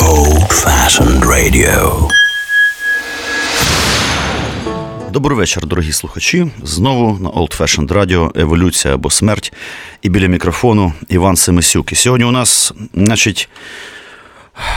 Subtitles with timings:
[0.00, 2.08] Old Fashioned Radio.
[5.10, 6.46] Добрий вечір, дорогі слухачі.
[6.62, 9.52] Знову на Old Fashioned Radio Еволюція або смерть.
[10.02, 11.92] І біля мікрофону Іван Семисюк.
[11.92, 13.48] І сьогодні у нас, значить,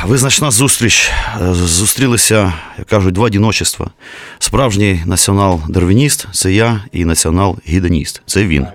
[0.06, 1.12] визначна зустріч.
[1.52, 3.92] Зустрілися, як кажуть, два діночества.
[4.40, 8.22] Справжній націонал-дарвініст це я і націонал-гідоніст.
[8.26, 8.68] Це він.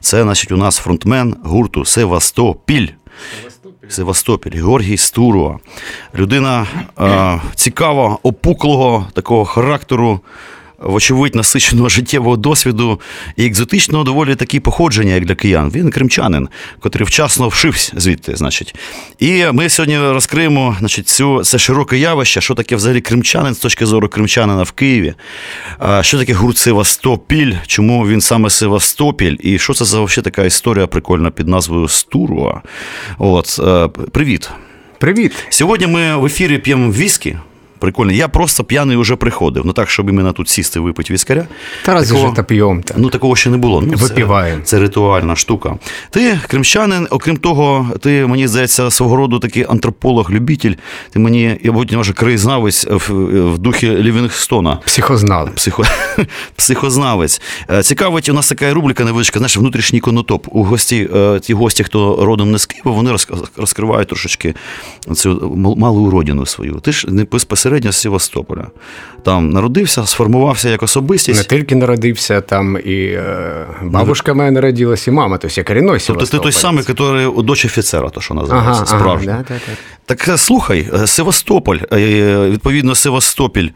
[0.00, 2.88] Це, значить, у нас фронтмен гурту Севастопіль.
[3.89, 5.57] Севастопіль, Георгій Стуруа.
[6.15, 6.67] Людина
[6.99, 10.19] е, цікава, опуклого такого характеру,
[10.78, 13.00] Вочевидь, насиченого життєвого досвіду
[13.36, 15.70] і екзотичного доволі такі походження, як для киян.
[15.74, 16.48] Він кримчанин,
[16.80, 18.36] котрий вчасно вшився звідти.
[18.36, 18.74] значить.
[19.18, 23.86] І ми сьогодні розкриємо значить, цю, це широке явище, що таке взагалі кримчанин з точки
[23.86, 25.14] зору кримчанина в Києві,
[26.00, 30.86] що таке гурт Севастопіль, чому він саме Севастопіль, і що це за взагалі така історія
[30.86, 32.60] прикольна під назвою Стуруа.
[33.18, 34.50] От, е, Привіт.
[34.98, 35.32] Привіт.
[35.48, 37.36] Сьогодні ми в ефірі п'ємо віскі.
[37.78, 38.12] Прикольно.
[38.12, 39.62] Я просто п'яний вже приходив.
[39.66, 41.46] Ну так, щоб іменно тут сісти, випити віскаря.
[41.84, 42.94] Та разве ж это п'ємо-то?
[42.96, 43.82] Ну, такого ще не було.
[43.86, 44.60] Ну, Випиваємо.
[44.64, 45.76] Це, це ритуальна штука.
[46.10, 50.74] Ти, кримчанин, окрім того, ти, мені здається, свого роду такий антрополог-любитель.
[51.10, 53.12] Ти мені, я будь може, краєзнавець в,
[53.54, 54.76] в духі Лівінгстона.
[54.84, 55.48] Психознал.
[55.50, 55.82] Психо...
[56.56, 57.40] Психознавець.
[57.70, 60.46] Е, Цікавить, у нас така рубрика невеличка, знаєш, внутрішній конотоп.
[60.50, 63.16] У гості, е, ті гості, хто родом не з Києва, вони
[63.56, 64.54] розкривають трошечки
[65.14, 66.74] цю мал- малу родину свою.
[66.74, 67.24] Ти ж не
[67.64, 68.66] безпосередньо з Севастополя.
[69.22, 71.50] Там народився, сформувався як особистість.
[71.50, 76.26] Не тільки народився, там і е, бабушка моя народилась, і мама, тобто я корінной Тобто
[76.26, 79.58] ти той самий, який дочь офіцера, то що називається, Ага, ага, да, да, да.
[80.06, 83.68] Так е, слухай, е, Севастополь, е, відповідно, Севастопіль.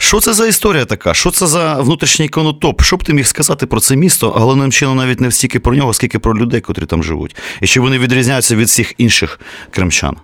[0.00, 1.14] Що це за історія така?
[1.14, 2.82] Що це за внутрішній конотоп?
[2.82, 5.74] Що б ти міг сказати про це місто, а головним чином навіть не стільки про
[5.74, 7.36] нього, скільки про людей, котрі там живуть.
[7.60, 10.16] І чи вони відрізняються від всіх інших кримчан?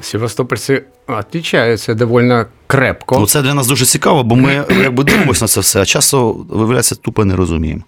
[0.00, 3.19] Севастопольці відрізняються доволі крепко.
[3.19, 6.31] Ну це для нас дуже цікаво, бо ми якби дивимося на це все, а часто,
[6.49, 7.81] виявляється, тупо не розуміємо.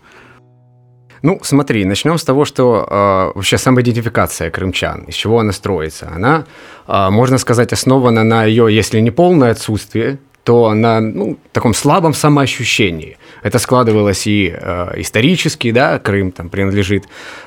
[1.26, 6.12] Ну, смотри, начнем с того, что э, вообще самоидентификация крымчан, из чего она строится.
[6.16, 6.44] Она,
[6.88, 10.18] э, можно сказать, основана на ее, если не полное отсутствие,
[10.49, 13.19] то на ну, таком слабом самоощущении.
[13.43, 17.05] Это складывалось и э, исторически, да, Крым там принадлежит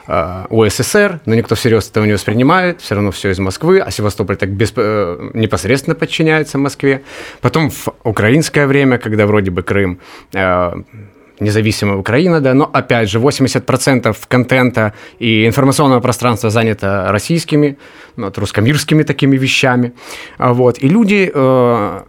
[0.08, 0.46] э,
[1.26, 4.72] но никто всерьез этого не воспринимает, все равно все из Москвы, а Севастополь так без,
[4.76, 7.02] э, непосредственно подчиняется Москве.
[7.42, 9.98] Потом в украинское время, когда вроде бы Крым
[10.34, 10.72] э,
[11.41, 17.78] независимая Украина, да, но опять же 80% контента и информационного пространства занято российскими,
[18.16, 19.91] ну, вот, русскомирскими такими вещами,
[20.38, 22.00] А вот, и люди, э,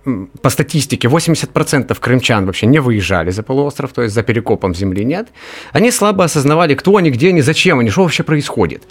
[0.42, 5.28] по статистике, 80% крымчан вообще не выезжали за полуостров, то есть за перекопом земли нет,
[5.72, 8.82] они слабо осознавали, кто они, где они, зачем они, что вообще происходит.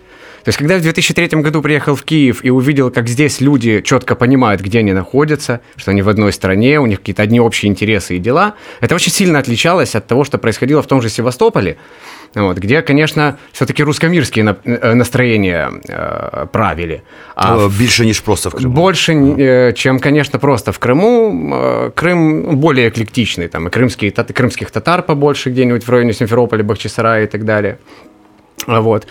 [0.43, 3.81] То есть, когда я в 2003 году приехал в Киев и увидел, как здесь люди
[3.81, 7.69] четко понимают, где они находятся, что они в одной стране, у них какие-то одни общие
[7.69, 11.75] интересы и дела, это очень сильно отличалось от того, что происходило в том же Севастополе,
[12.35, 17.01] вот, где, конечно, все-таки русскомирские на- э, настроения э, правили.
[17.35, 18.73] А Е, Більше, ніж просто в Криму.
[18.73, 21.31] больше, э, чем, конечно, просто в Крыму.
[21.53, 23.47] Э, Крым более эклектичный.
[23.47, 27.77] Там и крымские, тат- крымских татар побольше где-нибудь в районе Симферополя, Бахчисарая и так далее.
[28.67, 29.07] Вот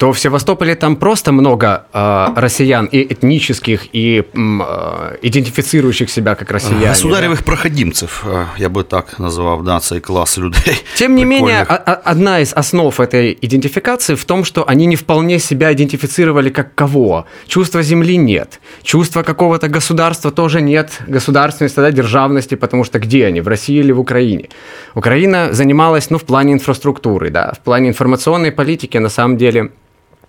[0.00, 6.50] то в Севастополе там просто много э, россиян и этнических, и э, идентифицирующих себя как
[6.50, 6.86] россияне.
[6.86, 10.84] Государевих проходимців, е, я би так назвав, да, цей клас людей.
[10.94, 11.66] Тем не менее,
[12.04, 17.24] одна из основ этой идентификации в том, что они не вполне себя идентифицировали как кого.
[17.46, 18.60] Чувства земли нет.
[18.82, 21.02] Чувства какого-то государства тоже нет.
[21.08, 24.48] Государственности, да, державности, потому что где они, в России или в Украине?
[24.94, 29.70] Украина занималась, ну, в плане инфраструктуры, да, в плане информационной политики, на самом деле,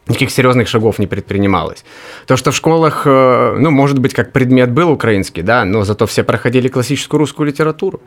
[0.07, 1.83] никаких серьезных шагов не предпринималось.
[2.27, 6.05] То, что в школах, э, ну, может быть, как предмет был украинский, да, но зато
[6.05, 8.01] все проходили классическую русскую литературу.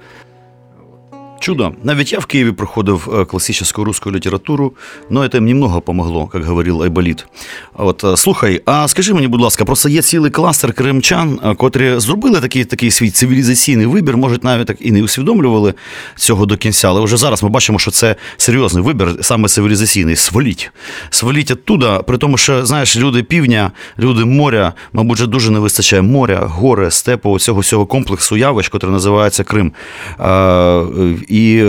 [1.41, 1.73] Чудо.
[1.85, 4.73] Навіть я в Києві проходив е, класичну русську літературу,
[5.11, 7.27] але це немного помогло, як говорив Айболіт.
[7.75, 11.95] От е, слухай, а скажи мені, будь ласка, просто є цілий кластер кримчан, е, котрі
[12.01, 15.75] зробили такий такий свій цивілізаційний вибір, може, навіть так і не усвідомлювали
[16.17, 20.17] цього до кінця, але вже зараз ми бачимо, що це серйозний вибір, саме цивілізаційний.
[20.17, 20.71] Сваліть.
[21.11, 26.03] Сваліть оттуда, при тому, що знаєш, люди півдня, люди моря, мабуть, вже дуже не вистачає
[26.03, 29.73] моря, гори, степу, цього всього комплексу явищ, який називається Крим.
[31.29, 31.65] І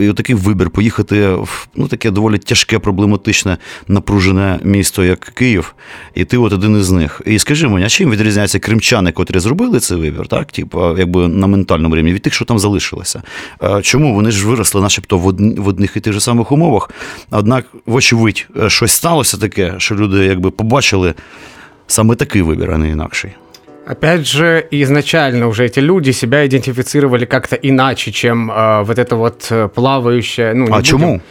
[0.00, 3.56] і такий вибір поїхати в ну, таке доволі тяжке, проблематичне,
[3.88, 5.74] напружене місто, як Київ,
[6.14, 7.22] і ти от один із них.
[7.26, 10.52] І скажи мені, а чим відрізняються кримчани, котрі зробили цей вибір, так?
[10.52, 13.22] Типу, якби на ментальному рівні, від тих, що там залишилося?
[13.82, 16.90] Чому вони ж виросли, начебто, в одних і тих же самих умовах?
[17.30, 21.14] Однак, вочевидь, щось сталося таке, що люди якби побачили
[21.86, 23.30] саме такий вибір, а не інакший.
[23.88, 29.46] Опять же, изначально уже эти люди себя идентифицировали как-то иначе, чем э, вот это вот
[29.48, 30.52] э, плавающее.
[30.52, 31.22] Ну, а чему?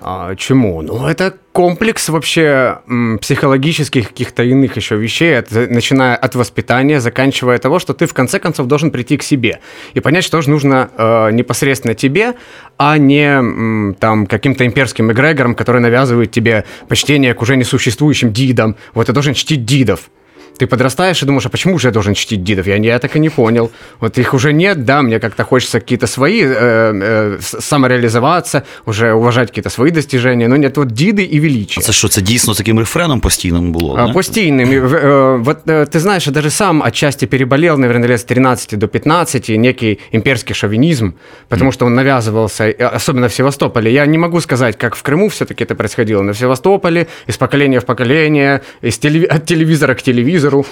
[0.00, 0.82] А, чему?
[0.82, 7.58] Ну, это комплекс вообще м, психологических каких-то иных еще вещей, от, начиная от воспитания, заканчивая
[7.58, 9.60] того, что ты в конце концов должен прийти к себе
[9.94, 12.34] и понять, что же нужно э, непосредственно тебе,
[12.76, 18.74] а не м, там каким-то имперским эгрегором, который навязывает тебе почтение к уже несуществующим дидам.
[18.94, 20.10] Вот ты должен чтить дидов
[20.57, 22.67] Ты подрастаешь и думаешь, а почему же я должен чтить дидов?
[22.67, 23.71] Я, я так и не понял.
[23.99, 29.49] Вот их уже нет, да, мне как-то хочется какие-то свои, э, э, самореализоваться, уже уважать
[29.49, 31.77] какие-то свої достижения, но нет, вот диды и величие.
[31.77, 33.95] А це що, це дійсно таким рефреном постійним було?
[33.99, 34.69] А, постійним.
[34.69, 39.49] Э, вот ты знаешь, я даже сам отчасти переболел, наверное, лет с 13 до 15,
[39.49, 41.11] некий имперский шовинизм,
[41.49, 41.73] потому mm.
[41.73, 43.91] что он навязывался, особенно в Севастополе.
[43.91, 47.79] Я не могу сказать, как в Крыму все-таки это происходило, но в Севастополе из поколения
[47.79, 49.29] в поколение, из телев...
[49.29, 50.65] от телевизора к телевизору, телевизору.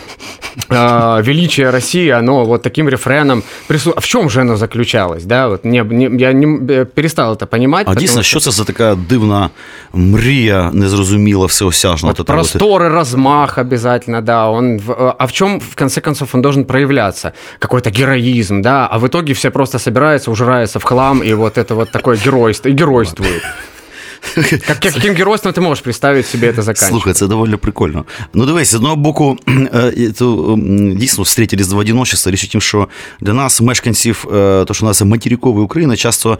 [0.70, 3.94] Э, величие России, оно вот таким рефреном прису...
[3.96, 5.24] А в чем же оно заключалось?
[5.24, 5.48] Да?
[5.48, 7.88] Вот не, не, я не перестал это понимать.
[7.90, 9.50] А дійсно, що це за така дивна
[9.94, 12.14] мрія, незрозуміла, всеосяжна?
[12.18, 14.50] Вот просторы, размах обязательно, да.
[14.50, 14.82] Он,
[15.20, 17.32] а в чем, в конце концов, он должен проявляться?
[17.60, 21.76] Какой-то героизм, да, а в итоге все просто собираются, ужираются в хлам, и вот это
[21.76, 23.44] вот такое геройство, и геройствуют.
[24.67, 26.91] Как, Каким геройством ти можеш представити собі це заканчивать?
[26.91, 28.05] Слухай, це доволі прикольно.
[28.35, 29.39] Ну, дивись, з одного боку,
[30.19, 30.59] то,
[30.97, 32.33] дійсно встретились два одиночества.
[32.33, 32.89] Річ у тім, що
[33.21, 36.39] для нас, мешканців, то, що у нас материкової України, часто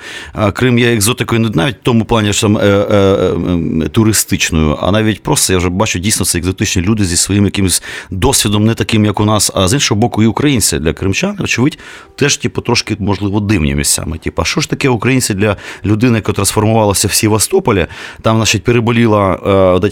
[0.53, 5.59] Крим є екзотикою не навіть в тому плані, що там туристичною, а навіть просто я
[5.59, 9.51] вже бачу, дійсно, це екзотичні люди зі своїм якимось досвідом, не таким, як у нас,
[9.55, 11.79] а з іншого боку, і українці для кримчан, очевидь,
[12.17, 14.19] теж, типу, трошки, можливо, дивні місцями.
[14.19, 17.88] Типу, а що ж таке українці для людини, яка сформувалася в Севастополі, Маріуполі,
[18.22, 19.34] там, значить, переболіла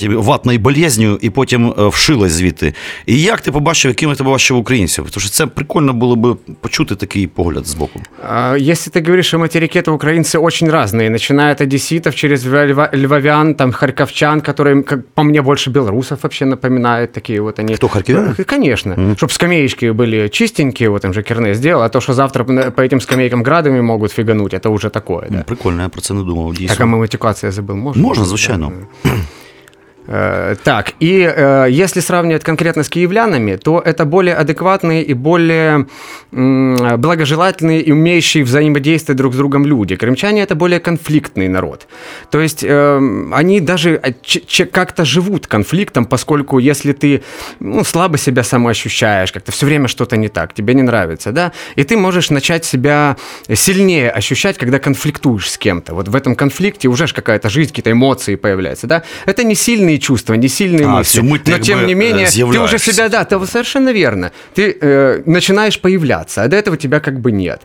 [0.01, 2.73] е, ватною болезнью і потім е, вшилась звідти.
[3.05, 5.05] І як ти побачив, якими ти побачив українців?
[5.11, 8.01] Тому що це прикольно було б почути такий погляд з боку.
[8.57, 12.45] Если ты говоришь о материке, то украинцы очень разные, начиная от одесситов, через
[12.93, 17.75] львовян, там, харьковчан, которые, как по мне, больше белорусов вообще напоминают, такие вот они.
[17.75, 18.33] Кто, харьковяне?
[18.45, 19.15] Конечно, mm-hmm.
[19.15, 23.01] чтобы скамеечки были чистенькие, вот там же Керне сделал, а то, что завтра по этим
[23.01, 25.43] скамейкам градами могут фигануть, это уже такое, да.
[25.47, 26.75] Прикольно, я про це не думав, дійсно.
[26.75, 26.85] Так, а
[27.74, 28.02] можно?
[28.02, 28.72] Можно, звичайно.
[30.08, 35.86] Э, так, и э, если сравнивать конкретно с киевлянами, то это более адекватные и более
[36.32, 39.96] э, благожелательные и умеющие взаимодействовать друг с другом люди.
[39.96, 41.88] Крымчане это более конфликтный народ.
[42.30, 43.00] То есть э,
[43.32, 44.00] они даже
[44.70, 47.22] как-то живут конфликтом, поскольку если ты
[47.58, 51.82] ну, слабо себя самоощущаешь, как-то все время что-то не так, тебе не нравится, да, и
[51.82, 53.16] ты можешь начать себя
[53.52, 55.94] сильнее ощущать, когда конфликтуешь с кем-то.
[55.94, 59.02] Вот в этом конфликте уже какая-то жизнь, какие-то эмоции появляются, да.
[59.26, 61.20] Это не сильные сильные чувства, не сильные а, мысли.
[61.20, 64.32] Мы, но тем не менее, ты уже себя, да, ты совершенно верно.
[64.54, 67.62] Ты э, начинаешь появляться, а до этого тебя как бы нет.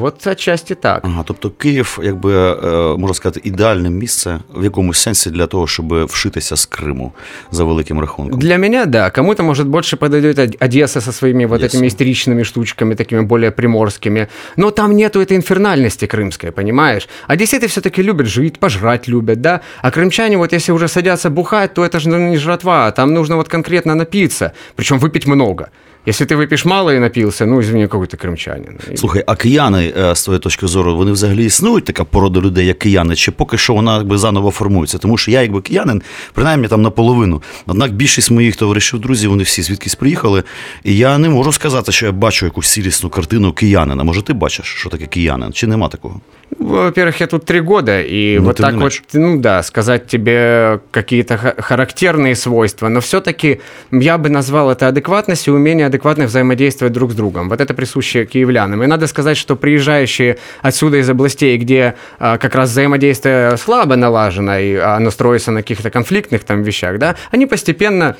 [0.00, 1.00] От отчасті так.
[1.04, 2.56] Ага, тобто Київ, якби
[2.98, 7.12] можна сказати, ідеальне місце в якомусь сенсі для того, щоб вшитися з Криму
[7.50, 8.38] за великим рахунком.
[8.38, 9.10] Для меня, да.
[9.10, 11.66] Кому-то, может, больше подойдет Одесса со своими вот yes.
[11.66, 14.28] этими истеричными штучками, такими более приморскими.
[14.56, 17.08] Но там нету этой инфернальности крымской, понимаешь?
[17.28, 19.60] Одесситы все-таки любят жить, пожрать любят, да?
[19.82, 23.48] А крымчане, вот если уже садятся бухать, то это же не жратва, там нужно вот
[23.48, 25.68] конкретно напиться, причем выпить много.
[26.05, 28.77] Якщо ти вип'єш мало і напився, ну извини, який ти кримчанин.
[28.95, 32.79] Слухай, а кияни, е, з твоєї точки зору, вони взагалі існують така порода людей, як
[32.79, 34.97] кияни, чи поки що вона якби заново формується?
[34.97, 36.01] Тому що я, якби киянин,
[36.33, 37.41] принаймні там наполовину.
[37.67, 40.43] Однак більшість моїх товаришів, друзів, вони всі звідкись приїхали.
[40.83, 44.03] І я не можу сказати, що я бачу якусь цілісну картину киянина.
[44.03, 45.53] Може, ти бачиш, що таке киянин?
[45.53, 46.21] Чи нема такого?
[46.57, 51.37] Во-первых, я тут три года, и ну, вот так вот, ну да, сказать тебе какие-то
[51.37, 57.49] характерные свойства, но все-таки я бы назвал это адекватностью, умение адекватно взаимодействовать друг с другом.
[57.49, 58.83] Вот это присуще киевлянам.
[58.83, 64.57] И надо сказать, что приезжающие отсюда из областей, где а, как раз взаимодействие слабо налажено,
[64.57, 68.17] и оно строится на каких-то конфликтных там вещах, да, они постепенно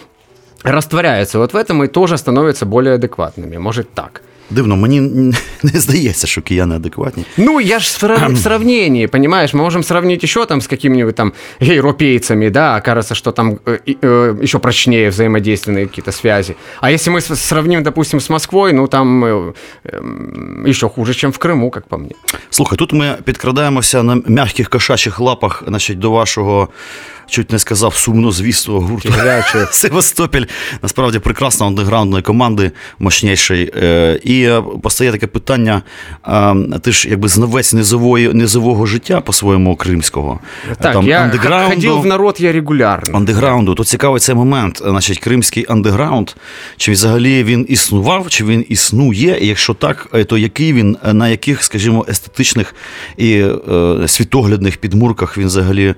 [0.63, 3.57] растворяются вот в этом и тоже становятся более адекватными.
[3.57, 4.21] Может так.
[4.50, 5.00] Дивно, мені
[5.62, 7.24] не здається, що кияни адекватні.
[7.36, 7.98] Ну, я ж
[8.28, 13.32] в сравнении, понимаешь, мы можем сравнить еще там с какими-нибудь там европейцами, да, кажется, что
[13.32, 16.56] там э, э, еще прочнее взаимодейственные какие-то связи.
[16.80, 19.52] А если мы сравним, допустим, с Москвой, ну там э,
[19.84, 22.10] э, еще хуже, чем в Криму, как по мне.
[22.50, 26.68] Слухай, тут ми підкрадаємося на м'яких кошачих лапах, значить, до вашого
[27.26, 29.12] чуть не сказав сумнозвісного гурту
[29.70, 30.44] Севастопіль.
[30.82, 33.72] Насправді прекрасна андеграундної команди, мощнішої.
[33.76, 35.82] Е, і е, постає таке питання:
[36.82, 40.40] ти ж якби знавець низової, низового життя по-своєму кримського.
[40.80, 43.16] Так, Там, я андеграунду, ходив в народ, я регулярно.
[43.16, 43.74] Андеграунду.
[43.74, 46.30] То цікавий цей момент, значить, кримський андеграунд,
[46.76, 51.28] чи взагалі він існував, чи він існує, і якщо так, е, то який він, на
[51.28, 52.74] яких, скажімо, естетичних
[53.16, 55.94] і е, світоглядних підмурках він взагалі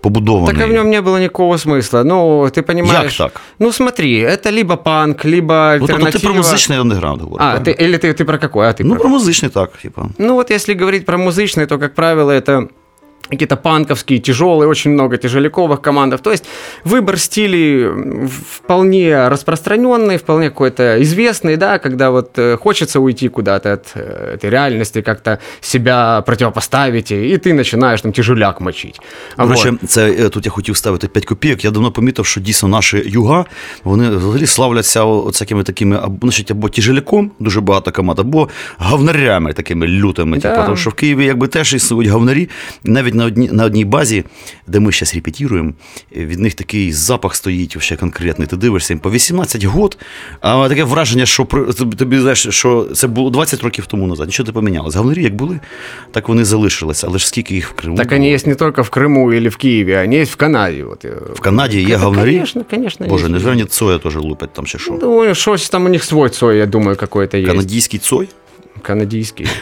[0.00, 0.54] побудований?
[0.56, 2.04] Так, в нем не было никакого смысла.
[2.04, 3.18] Ну, ты понимаешь...
[3.18, 3.40] Як так?
[3.58, 5.98] Ну, смотри, это либо панк, либо альтернатива...
[5.98, 7.46] Ну, тобто ти про музичний андеграунд говориш.
[7.46, 8.69] А, ты, или ты, ты про какой?
[8.69, 9.01] А ты ну, про...
[9.01, 10.11] про музичний, так, типа.
[10.17, 12.69] Ну, вот если говорить про музычный, то, как правило, это
[13.28, 16.20] какие-то панковские, тяжелые, очень много тяжеляковых командов.
[16.20, 16.44] То есть
[16.84, 17.88] выбор стилей
[18.28, 24.50] вполне распространенный, вполне какой-то известный, да, когда вот э, хочется уйти куда-то от э, этой
[24.50, 29.00] реальности, как-то себя противопоставить, и ты начинаешь там тяжеляк мочить.
[29.38, 29.90] До речі, вот.
[29.90, 31.64] це е, тут я хотів ставити 5 копійок.
[31.64, 33.44] Я давно помітив, що дійсно наші юга
[33.84, 35.04] вони взагалі славляться
[35.38, 40.38] такими такими або значить, або тяжеляком, дуже багато команд, або гавнарями такими лютими.
[40.38, 40.50] Да.
[40.50, 42.48] Типу, тому що в Києві якби теж існують гавнарі,
[42.84, 44.23] навіть на одній на одній базі,
[44.67, 45.73] де ми зараз репетіруємо,
[46.15, 48.47] від них такий запах стоїть ще конкретний.
[48.47, 49.97] Ти дивишся їм по 18 год,
[50.41, 51.45] а таке враження, що
[51.97, 54.27] тобі знаєш, що це було 20 років тому назад.
[54.27, 54.97] Нічого не помінялося.
[54.97, 55.59] Говнарі як були,
[56.11, 57.07] так вони залишилися.
[57.07, 57.97] Але ж скільки їх в Криму?
[57.97, 60.83] Так вони є не тільки в Криму і в Києві, вони є в Канаді.
[60.83, 61.05] От.
[61.35, 62.37] В Канаді є говнарі?
[62.39, 63.07] Звісно, звісно.
[63.07, 64.99] Боже, не вони Цоя теж лупять там ще що?
[65.01, 67.47] Ну, щось там у них свой Цой, я думаю, какой-то є.
[67.47, 68.27] Канадійський Цой?
[68.81, 69.47] Канадійський.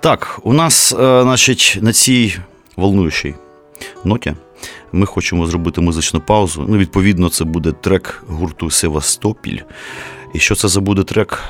[0.00, 2.36] Так, у нас, значить, на цій
[2.76, 3.34] волнуючій
[4.04, 4.34] ноті
[4.92, 6.66] ми хочемо зробити музичну паузу.
[6.68, 9.58] Ну, відповідно, це буде трек гурту Севастопіль.
[10.34, 11.42] І що це за буде трек,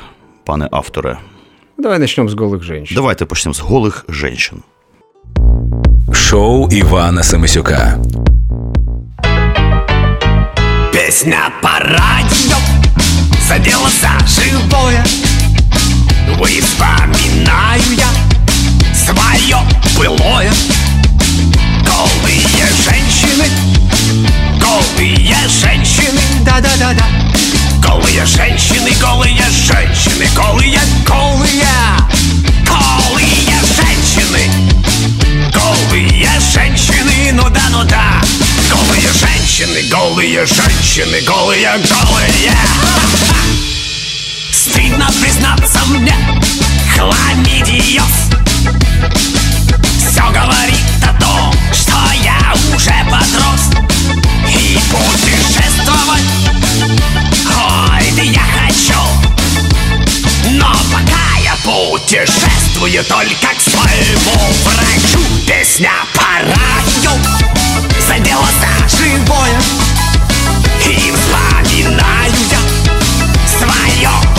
[0.44, 1.18] пане авторе?
[1.78, 2.88] Давай почнемо з голих жінок.
[2.94, 4.64] Давайте почнемо з голих жінок.
[6.12, 7.98] Шоу Івана Семисюка.
[10.92, 12.56] Песня по радио
[13.48, 15.04] Заделался живое
[16.60, 18.08] Вспоминаю я
[18.94, 19.56] Свое
[19.98, 20.85] былое
[21.96, 23.48] Голые женщины.
[24.60, 26.20] Голые женщины.
[26.44, 27.06] Да-да-да-да.
[27.80, 31.66] Голые женщины, голые женщины Голые, голые.
[32.66, 34.50] Голые женщины.
[35.50, 38.20] Голые женщины Ну да, ну да.
[38.70, 42.52] Голые женщины, голые женщины Голые, голые.
[44.52, 46.14] Стыдно признаться мне
[46.94, 48.26] Хламидиоз
[50.10, 52.38] Все говорит о том что я
[52.74, 53.70] уже подрос.
[54.48, 56.22] И путешествовать
[57.46, 58.98] Ой, да я хочу.
[60.52, 65.20] Но пока я путешествую Только к своему врачу.
[65.46, 67.12] Песня по радио
[68.06, 69.60] Задела за живое
[70.86, 72.60] И вспоминаю я
[73.58, 74.35] Свое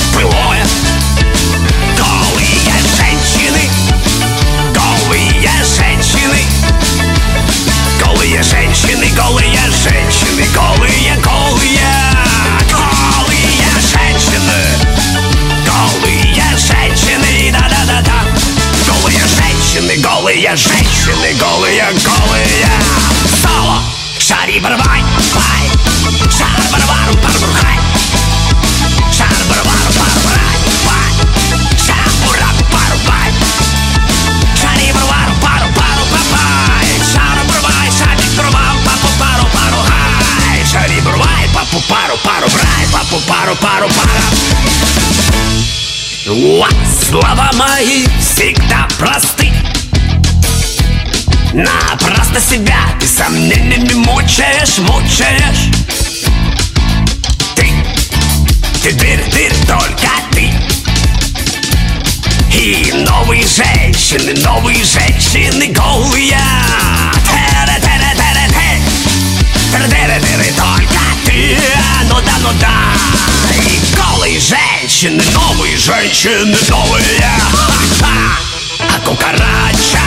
[20.48, 22.70] голые женщины, голые, голые.
[23.42, 23.84] Соло,
[24.18, 25.04] шари барбай,
[25.36, 25.70] бай,
[26.32, 27.78] шар барбару барбурхай,
[29.12, 31.12] шар барбару барбарай, бай,
[31.78, 33.34] шар бурак барбай,
[34.56, 41.50] шари барбару пару пару папай, шар барбай, шарик барбам, папу пару пару хай, шари барбай,
[41.54, 44.48] папу пару пару брай, папу пару пару пара.
[47.08, 49.47] Слова мои всегда просты
[51.54, 52.78] Напрасно себя.
[53.00, 55.72] Ты сомнениями мучаешь, мучаешь.
[57.56, 57.72] Ты,
[58.84, 60.52] ты дыр, дыр, только ты.
[62.54, 66.38] И новые женщины, новые женщины голые.
[67.26, 68.82] Тере-тере-тере-те
[69.72, 71.58] Тере-тере-тере, только ты.
[72.10, 72.94] Ну да, ну да.
[73.56, 77.26] И голые женщины новые женщины, новые.
[78.02, 80.07] А кукарача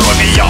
[0.00, 0.49] 若你要。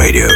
[0.00, 0.28] Radio.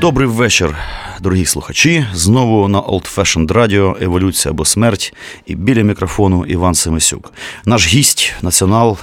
[0.00, 0.76] Добрий вечір,
[1.20, 2.06] дорогі слухачі.
[2.14, 5.14] Знову на Old Fashioned Radio Еволюція або смерть.
[5.46, 7.32] І біля мікрофону Іван Семисюк.
[7.64, 8.98] Наш гість націонал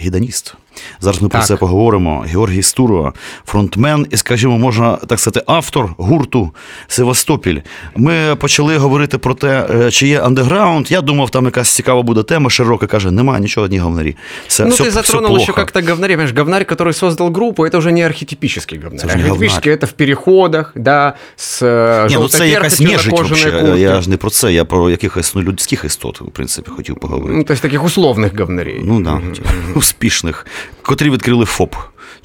[0.00, 0.54] гіданіст.
[0.99, 1.47] Зараз ми про Так.
[1.47, 2.25] це поговоримо.
[2.27, 3.13] Георгій Стуро,
[3.45, 6.51] фронтмен і, скажімо, можна так сказати, автор гурту
[6.87, 7.59] Севастопіль.
[7.95, 10.91] Ми почали говорити про те, е, чи є андеграунд.
[10.91, 14.15] Я думав, там якась цікава буде тема, широка каже, немає нічого, одні говнарі.
[14.47, 15.43] Все, Ну, все, ты все затронул плохо.
[15.43, 16.09] еще как-то говнарь.
[16.09, 18.99] Понимаешь, говнарь, который создал группу, это уже не архетипический говнарь.
[18.99, 19.83] Это уже не Архетипический говнарь.
[19.83, 23.51] это в переходах, да, с э, Ні, ну це якась желтой нежить кожаной вообще.
[23.61, 23.79] куртке.
[23.81, 27.37] Я ж не про це, я про якихось ну, людських істот, в принципі, хотів поговорити.
[27.37, 28.81] Ну, то есть таких условных говнарей.
[28.83, 29.21] Ну да,
[29.75, 30.45] успішних,
[30.82, 31.74] Котрі відкрили ФОП.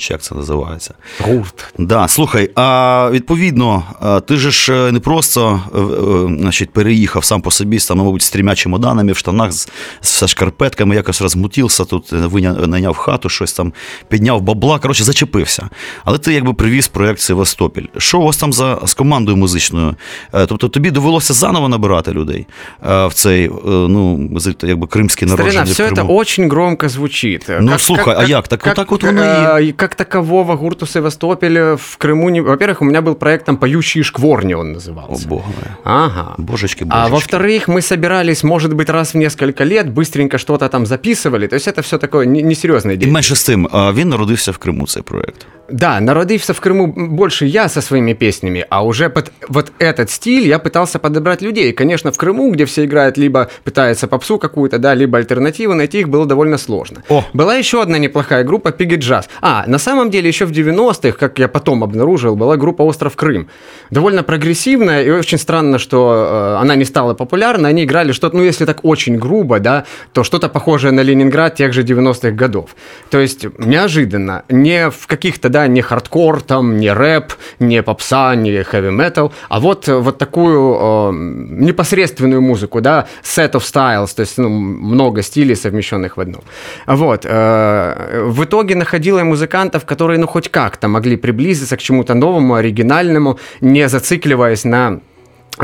[0.02, 0.94] Чи як це називається?
[1.20, 1.74] Гурт.
[1.78, 3.84] Да, слухай, а відповідно,
[4.28, 8.22] ти же ж е, не просто е, е, значить, переїхав сам по собі, там, мабуть,
[8.22, 9.70] з трьома чемоданами в штанах, з,
[10.02, 13.74] з шкарпетками, якось розмутився, тут е, виня- найняв хату, щось там
[14.08, 15.70] підняв бабла, коротше, зачепився.
[16.06, 17.86] Але ти якби привіз проєкт Севастопіль.
[17.98, 19.96] Що у вас там за з командою музичною?
[20.32, 22.48] Тобто тобі довелося заново набирати людей
[22.82, 24.30] в цей, ну,
[24.64, 25.66] якби кримський народження.
[25.66, 26.16] Старина, все Криму?
[26.16, 27.46] очень громко звучит.
[27.60, 28.48] Ну, слухай, а як?
[28.48, 32.29] Так вот так вот оно и э, Как такового гурту Севастополя в Крыму...
[32.31, 32.41] Не...
[32.41, 35.29] Во-первых, у меня был проект там «Поющие шкворни» он О, назывался.
[35.29, 35.45] Бога.
[35.47, 35.77] моя.
[35.85, 36.35] Ага.
[36.39, 37.13] Божечки, А божечки.
[37.13, 41.47] во-вторых, мы собирались, может быть, раз в несколько лет, быстренько что-то там записывали.
[41.47, 43.13] То есть это все такое не- несерьезное І дело.
[43.13, 45.47] менше з тим, а, він народився в Криму, цей проєкт.
[45.73, 50.47] Да, народився в Крыму больше я со своими песнями, а уже под вот этот стиль
[50.49, 51.71] я пытался подобрать людей.
[51.71, 55.99] И, конечно, в Крыму, где все играют, либо пытаются попсу какую-то, да, либо альтернативу, найти
[56.01, 57.03] их было довольно сложно.
[57.09, 57.25] О.
[57.35, 59.25] Была еще одна неплохая группа Piggy Jazz.
[59.41, 63.48] А, на самом деле, еще в 90-х, как я потом обнаружил, была группа «Остров Крым».
[63.90, 67.68] Довольно прогрессивная, и очень странно, что э, она не стала популярна.
[67.68, 71.74] Они играли что-то, ну, если так очень грубо, да, то что-то похожее на Ленинград тех
[71.74, 72.76] же 90-х годов.
[73.10, 78.64] То есть неожиданно, не в каких-то, да, не хардкор, там, не рэп, не попса, не
[78.64, 84.22] хэви метал, а вот, э, вот такую э, непосредственную музыку, да, set of styles, то
[84.22, 86.44] есть ну, много стилей, совмещенных в одном.
[86.88, 87.26] Вот.
[87.26, 89.26] э, В итоге находила я
[89.61, 95.01] музыкантов, которые, ну, хоть как-то могли приблизиться к чему-то новому, оригинальному, не зацикливаясь на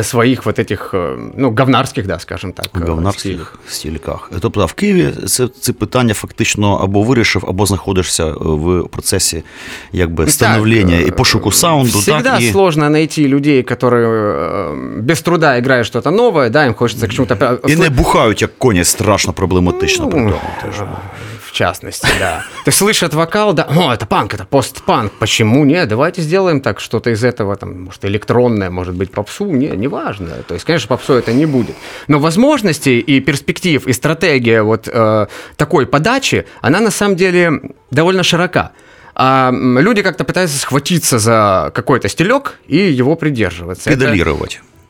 [0.03, 2.89] своих вот этих, э, ну, говнарских, да, скажем так, э, стилях.
[2.89, 4.31] говнарських стільках.
[4.41, 9.43] Тобто, а в Києві це, це питання фактично або вирішив, або знаходишся е, в процесі
[9.93, 11.99] якби становлення Так, і пошуку саунду.
[11.99, 12.51] Всегда так, і...
[12.51, 17.59] сложно найти людей, которые э, без труда играют что-то новое, да, им хочется к чему-то...
[17.69, 20.09] І не бухають, як коні, страшно проблематично.
[20.09, 20.83] при Ну, тому теж.
[21.58, 22.46] Частности, да.
[22.66, 25.12] То есть слышат вокал, да, о, это панк, это постпанк.
[25.14, 25.88] Почему нет?
[25.90, 29.46] Давайте сделаем так, что-то из этого, там, может, электронное, может быть, попсу.
[29.46, 30.44] Не, неважно.
[30.48, 31.76] То есть, конечно, попсу это не будет.
[32.08, 38.22] Но возможностей и перспектив, и стратегия вот э, такой подачи, она на самом деле довольно
[38.22, 38.74] широка.
[39.16, 43.90] А люди как-то пытаются схватиться за какой-то стелек и его придерживаться.
[43.90, 44.12] Это-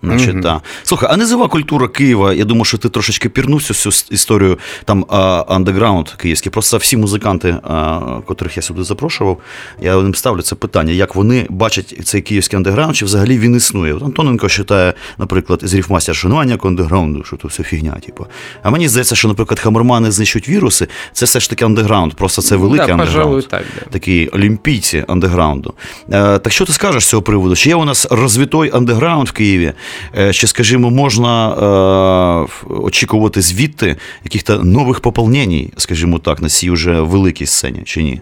[0.03, 0.61] Значить, да.
[0.83, 5.05] Слухай, а низова культура Києва, я думаю, що ти трошечки пірнув цю всю історію там
[5.47, 6.51] андеграунд київський.
[6.51, 9.37] Просто всі музиканти, а, котрих я сюди запрошував,
[9.81, 13.93] я їм ставлю це питання, як вони бачать цей київський андеграунд, чи взагалі він існує.
[13.93, 17.97] От Антоненко вважає, наприклад, з ріфмастер, немає андеграунду, що це все фігня.
[18.05, 18.25] Типу.
[18.63, 22.55] А мені здається, що, наприклад, хамермани знищують віруси, це все ж таки андеграунд, просто це
[22.55, 23.15] великий Да, андеграунд.
[23.15, 23.91] пожалуй, так, да.
[23.91, 25.73] Такі олімпійці андеграунду.
[26.11, 27.55] Е, так що ти скажеш з цього приводу?
[27.55, 29.73] Чи є у нас розвитой андеграунд в Києві?
[30.18, 37.00] Е, чи, скажімо, можна е, очікувати звідти яких-то нових поповнень, скажімо так, на цій вже
[37.00, 38.20] великій сцені, чи ні?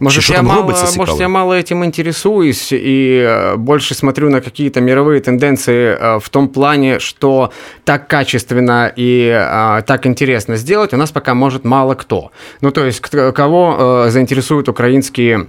[0.00, 1.20] Может, що я там мало, робиться может, цікаво?
[1.20, 6.48] я мало этим интересуюсь и э, больше смотрю на какие-то мировые тенденции э, в том
[6.48, 7.50] плане, что
[7.84, 12.30] так качественно и э, так интересно сделать у нас пока может мало кто.
[12.60, 15.44] Ну, то есть, кто- кого э, заинтересуют украинские э,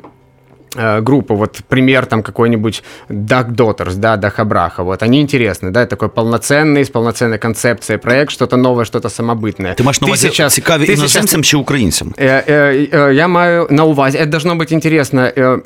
[1.01, 6.81] группы, вот пример там какой-нибудь Duck Daughters, да, Дахабраха, вот, они интересны, да, такой полноценный,
[6.81, 9.73] с полноценной концепцией проект, что-то новое, что-то самобытное.
[9.75, 12.13] Ти маєш на увазі сейчас- цікаві ты сейчас іноземцям чи українцям?
[12.17, 15.61] Э, э, э, Я маю на увазі, это должно быть интересно э,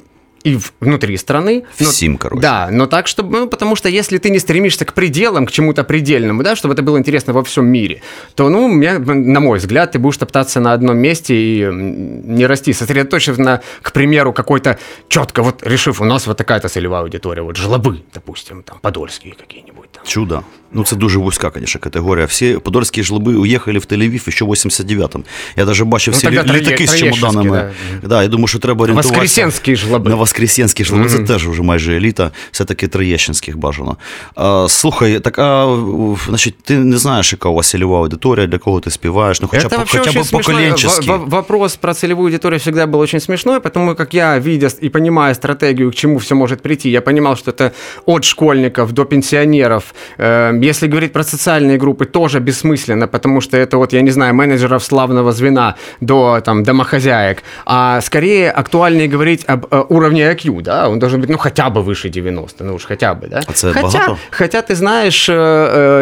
[0.48, 1.64] и в- внутри страны.
[1.80, 2.42] но- Всем, короче.
[2.42, 5.84] Да, но так, чтобы, ну, потому что если ты не стремишься к пределам, к чему-то
[5.84, 8.02] предельному, да, чтобы это было интересно во всем мире,
[8.36, 12.46] то, ну, мне, на мой взгляд, ты будешь топтаться на одном месте и м, не
[12.48, 17.42] расти, сосредоточив на, к примеру, какой-то четко, вот решив, у нас вот такая-то целевая аудитория,
[17.44, 20.04] вот жлобы, допустим, там, подольские какие-нибудь там.
[20.06, 20.42] Чудо.
[20.72, 22.26] Ну, це дуже вузька, звісно, категорія.
[22.26, 25.24] Всі подольські жлоби уїхали в Тель-Авів ще в 89-му.
[25.56, 27.72] Я навіть бачив Ну, всі тоді лі- літаки з Троєщинські, чемоданами.
[28.04, 28.22] Да.
[28.24, 29.22] я думаю, що треба орієнтуватися.
[29.22, 30.10] Воскресенські жлоби.
[30.10, 31.10] На Воскресенські жлоби.
[31.10, 33.98] Це теж вже майже еліта, все-таки Троєщинських бажано.
[34.36, 38.58] А, слухай, так, а, у, значить, ти не знаєш, яка у вас цільова аудиторія, для
[38.58, 40.44] кого ти співаєш, ну, хоча б, Это вообще хоча б очень смешной.
[40.56, 41.08] поколенчески.
[41.08, 44.90] Во- во- Вопрос про целевую аудиторию всегда был очень смешной, потому как я, видя и
[44.90, 47.72] понимая стратегию, к чему все может прийти, я понимал, что это
[48.06, 49.84] от школьников до пенсионеров.
[50.20, 54.34] Э, Если говорить про социальные группы, тоже бессмысленно, потому что это вот, я не знаю,
[54.34, 57.44] менеджеров славного звена до там, домохозяек.
[57.66, 59.86] А скорее актуальнее говорить об э,
[60.20, 63.30] уровне IQ, да, он должен быть, ну, хотя бы выше 90, ну уж хотя бы,
[63.30, 63.42] да.
[63.48, 64.18] А це хотя, багато?
[64.32, 65.34] хотя, ты знаешь, э,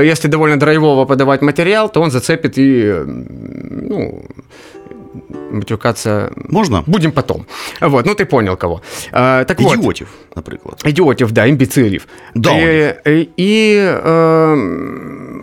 [0.01, 3.25] э, если довольно драйвово подавать материал, то он зацепит и, м,
[3.89, 4.23] ну,
[5.51, 6.83] матюкаться Можна?
[6.87, 7.45] будем потом.
[7.81, 8.81] Вот, ну ты понял кого.
[9.11, 10.81] А, так вот, Ідіотів, наприклад.
[10.85, 12.07] идиотов, да, имбецилів.
[12.35, 15.39] Да, И, и, и, эм,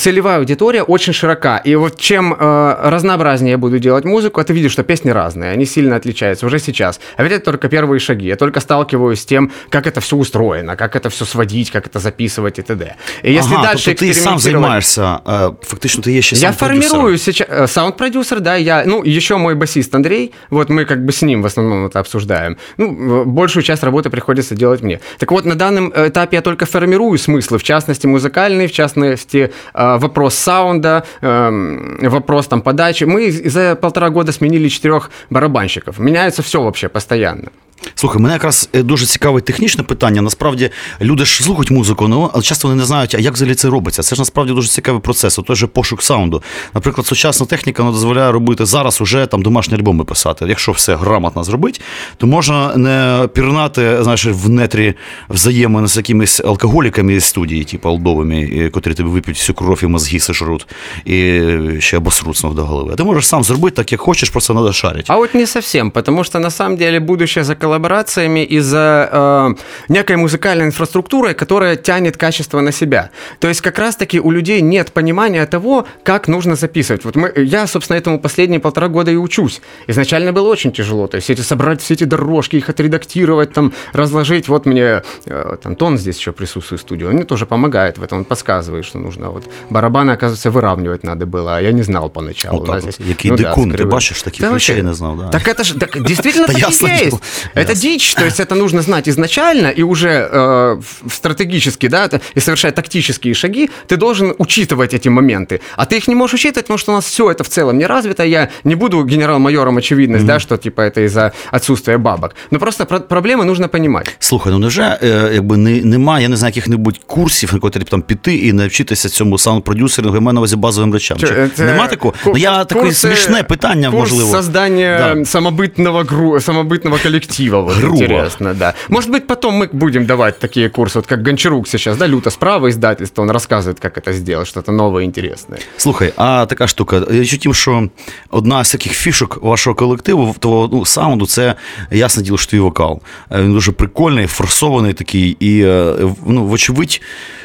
[0.00, 1.58] целевая аудитория очень широка.
[1.58, 5.52] И вот чем э, разнообразнее я буду делать музыку, а ты видишь, что песни разные,
[5.52, 7.00] они сильно отличаются уже сейчас.
[7.16, 8.26] А ведь это только первые шаги.
[8.26, 11.98] Я только сталкиваюсь с тем, как это все устроено, как это все сводить, как это
[11.98, 12.94] записывать и т.д.
[13.22, 17.18] И если ага, дальше тобто ти сам займаєшся, е, фактично ти є ще я формирую
[17.18, 21.22] сейчас э, саунд-продюсер, да, я, ну, еще мой басист Андрей, вот мы как бы с
[21.22, 22.56] ним в основном это обсуждаем.
[22.76, 25.00] Ну, большую часть работы приходится делать мне.
[25.18, 29.89] Так вот, на данном этапе я только формирую смыслы, в частности, музыкальные, в частности, э,
[29.98, 33.04] вопрос саунда, эм, вопрос там подачи.
[33.04, 35.98] Мы за полтора года сменили четырех барабанщиков.
[35.98, 37.50] Меняется все вообще постоянно.
[37.94, 40.22] Слухай, мене якраз е, дуже цікаве технічне питання.
[40.22, 43.68] Насправді люди ж слухають музику, ну, але часто вони не знають, а як взагалі це
[43.68, 44.02] робиться.
[44.02, 45.38] Це ж насправді дуже цікавий процес.
[45.46, 46.42] Той же пошук саунду.
[46.74, 50.44] Наприклад, сучасна техніка вона дозволяє робити зараз уже там домашні альбоми писати.
[50.48, 51.80] Якщо все грамотно зробити,
[52.16, 54.94] то можна не пірнати знаєш, в нетрі
[55.28, 60.20] взаємини з якимись алкоголіками із студії, типу алдовими, котрі тобі вип'ють всю кров і мозги
[60.20, 60.66] сожруть,
[61.04, 61.40] і
[61.78, 62.94] ще обосруть знов до голови.
[62.96, 65.04] Ти можеш сам зробити так, як хочеш, просто треба шарити.
[65.08, 69.54] А вот не совсем, потому что на самом деле будущее за коллаборациями и за э,
[69.88, 73.10] некой музыкальной инфраструктурой, которая тянет качество на себя.
[73.38, 77.04] То есть как раз-таки у людей нет понимания того, как нужно записывать.
[77.04, 79.60] Вот мы, я, собственно, этому последние полтора года и учусь.
[79.88, 81.06] Изначально было очень тяжело.
[81.06, 84.48] То есть эти, собрать все эти дорожки, их отредактировать, там, разложить.
[84.48, 88.18] Вот мне э, Антон здесь еще присутствует в студии, он мне тоже помогает в этом,
[88.18, 89.30] он подсказывает, что нужно.
[89.30, 92.58] Вот барабаны, оказывается, выравнивать надо было, а я не знал поначалу.
[92.58, 92.94] Вот так вот.
[92.94, 93.92] здесь- Який ну да, дикун, ты скрываю.
[93.92, 94.82] бачишь, таких Да вообще.
[94.82, 95.28] не знал, да.
[95.28, 97.20] Так это же так, действительно Да так дело.
[97.59, 97.75] Это Ясно.
[97.75, 102.39] дичь, то есть это нужно знать изначально и уже э, в- стратегически, да, это- и
[102.39, 105.59] совершая тактические шаги, ты должен учитывать эти моменты.
[105.77, 107.87] А ты их не можешь учитывать, потому что у нас все это в целом не
[107.87, 108.23] развито.
[108.23, 112.35] Я не буду генерал-майором очевидность, да, что типа это из-за отсутствия бабок.
[112.51, 114.15] Но просто про- проблемы нужно понимать.
[114.19, 117.89] Слухай, ну невже е, якби не, немає, я не знаю, яких-небудь курсів, на котрі б
[117.89, 121.17] там піти і навчитися цьому саунд-продюсерингу, я маю на увазі базовим речам.
[121.17, 122.13] Чи, Это нема такого?
[122.23, 124.31] ку- Ну я таке курсы- смішне питання, курс можливо.
[124.31, 125.21] создания Да.
[125.39, 126.33] самобытного, гру...
[126.39, 127.03] самобытного
[127.49, 127.61] коллектива.
[127.61, 127.95] Вот Грубо.
[127.95, 128.73] интересно, да.
[128.89, 132.69] Может быть, потом мы будем давать такие курсы, вот как Гончарук сейчас, да, люто справа
[132.69, 135.59] издательство, он рассказывает, как это сделать, что-то новое, интересное.
[135.77, 137.03] Слухай, а така штука.
[137.09, 137.89] Річ у тім, що
[138.29, 141.55] одна з таких фішок вашого колективу, того ну, саунду, це
[141.91, 143.01] ясне діло, що твій вокал.
[143.31, 145.93] Е, Він дуже прикольний, форсований такий, і е,
[146.25, 147.01] ну, вочевидь,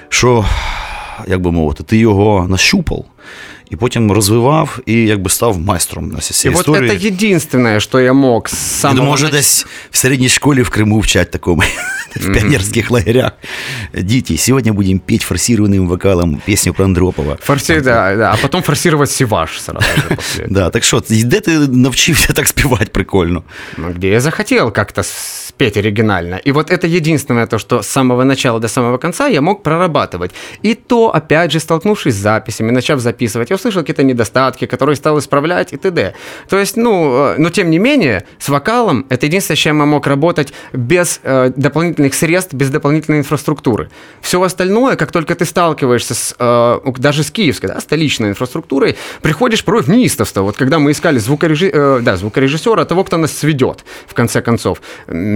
[0.08, 0.44] що,
[1.28, 3.04] як би мовити, ти його нащупав.
[3.70, 6.90] І потім розвивав і якби став майстром на И цій вот історії.
[6.90, 8.96] это единственное, что я мог с Я самого...
[8.96, 11.62] думаю, може, нач- десь в середній школі в Криму вчать такому,
[12.16, 13.32] в пионерских лагерях.
[13.94, 17.36] Дети, сегодня будем петь форсированным вокалом песню про Андропова.
[17.40, 17.80] Форси...
[17.80, 20.46] Да, да, а потом форсировать сиваш сразу же после.
[20.50, 23.42] Да, так що, де ти навчився так співати прикольно?
[23.78, 25.02] Ну, Где я захотел как-то
[25.57, 26.35] петь оригинально.
[26.35, 30.31] И вот это единственное то, что с самого начала до самого конца я мог прорабатывать.
[30.61, 35.17] И то, опять же, столкнувшись с записями, начав записывать, я услышал какие-то недостатки, которые стал
[35.19, 36.13] исправлять и т.д.
[36.49, 39.85] То есть, ну, э, но тем не менее, с вокалом это единственное, с чем я
[39.85, 43.89] мог работать без э, дополнительных средств, без дополнительной инфраструктуры.
[44.21, 49.63] Все остальное, как только ты сталкиваешься с, э, даже с киевской, да, столичной инфраструктурой, приходишь
[49.63, 50.41] порой в неистовство.
[50.41, 51.69] Вот когда мы искали звукорежи...
[51.73, 54.81] э, да, звукорежиссера, того, кто нас сведет, в конце концов.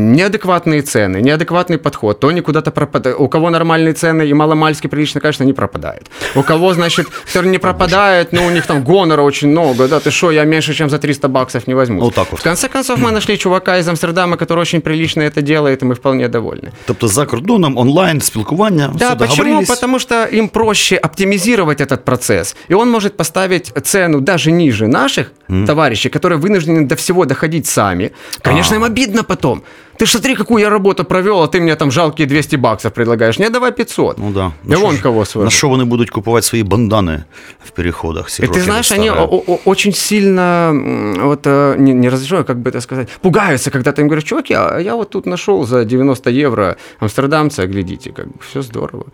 [0.10, 3.20] Неадекватные цены, неадекватный подход, то они куда-то пропадают.
[3.20, 6.10] У кого нормальные цены и маломальски прилично, конечно, не пропадает.
[6.36, 10.12] У кого, значит, который не пропадает, ну, у них там гонора очень много, да, ты
[10.12, 12.02] что, я меньше, чем за 300 баксов не возьму.
[12.02, 12.40] Вот так вот.
[12.40, 15.96] В конце концов, мы нашли чувака из Амстердама, который очень прилично это делает, и мы
[15.96, 16.72] вполне довольны.
[16.86, 19.66] Тобто за кордоном онлайн спілкування, Да, все почему?
[19.66, 22.56] Потому что им проще оптимизировать этот процесс.
[22.70, 25.32] И он может поставить цену даже ниже наших
[25.68, 28.12] товарищей, которые вынуждены до всего доходить сами.
[28.42, 29.64] Конечно, им обидно потом.
[29.99, 33.39] Ты ж смотри, какую я работу провел, а ты мне там жалкие 200 баксов предлагаешь.
[33.39, 34.19] Не, давай 500.
[34.19, 34.41] Ну да.
[34.41, 35.45] Я Ну, що вон ж, кого свою.
[35.45, 37.25] На що вони будуть купувати свої бандани
[37.67, 38.31] в переходах?
[38.31, 39.19] ці И ты рокери знаешь, они старі?
[39.31, 43.71] о- о- очень сильно, м, вот, э, не, не разрешаю, как бы это сказать, пугаются,
[43.71, 48.11] когда ты им говоришь, чуваки, а я вот тут нашел за 90 евро амстердамца, глядите,
[48.11, 49.05] как бы все здорово.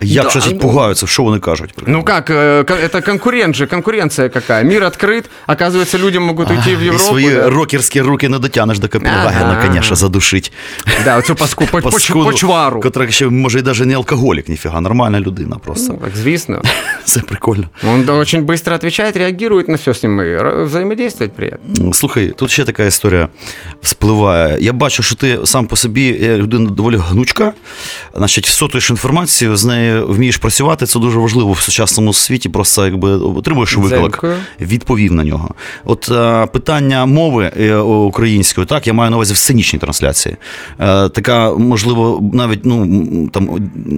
[0.00, 1.74] Як Да, щось ну- пугаються, що вони кажуть?
[1.86, 4.64] Ну как, э, ко- это конкурент же, конкуренция какая.
[4.64, 6.98] Мир открыт, оказывается, люди могут уйти в І Европу.
[7.04, 7.50] свої да.
[7.50, 9.72] рокерські руки не дотягнеш до Копенгагена, Ага.
[9.74, 9.96] звісно,
[10.33, 10.51] Задушить.
[11.05, 11.81] Да, оцю паску, по,
[12.23, 12.81] почвару.
[12.81, 15.93] Котра ще, може, і навіть не алкоголік, ніфіга, нормальна людина просто.
[15.93, 16.61] Ну, так, звісно.
[17.05, 17.69] Це прикольно.
[18.05, 21.93] Да, очень быстро отвечает, реагирует на все с ним, и р- взаимодействовать приятно.
[21.93, 23.27] Слухай, тут ще така історія
[23.81, 24.57] спливає.
[24.61, 27.53] Я бачу, що ти сам по собі е, людина доволі гнучка.
[28.15, 30.85] Значить, всотуєш інформацію, з нею вмієш працювати.
[30.85, 32.49] Це дуже важливо в сучасному світі.
[32.49, 34.23] Просто якби отримуєш виклик,
[34.61, 35.49] відповів на нього.
[35.85, 40.22] От е, питання мови е, української, так, я маю на увазі в сценічній трансляції.
[40.29, 43.49] Е, така, можливо, навіть ну, там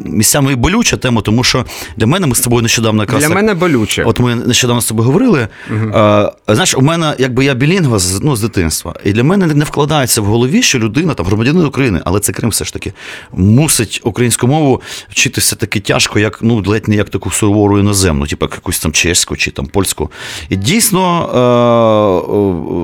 [0.05, 1.65] місцями і болюча тема, тому що
[1.97, 4.03] для мене ми з тобою нещодавно якраз Для так- мене болюче.
[4.03, 5.47] От ми нещодавно з тобою говорили.
[5.71, 9.65] Е, знаєш, у мене, якби я білінгва з, ну, з дитинства, і для мене не
[9.65, 12.93] вкладається в голові, що людина, там, громадянин України, але це Крим все ж таки,
[13.33, 18.27] мусить українську мову вчити все таки тяжко, як ну, ледь не як таку сувору іноземну,
[18.27, 20.11] типу як якусь там чеську чи там польську.
[20.49, 21.01] І дійсно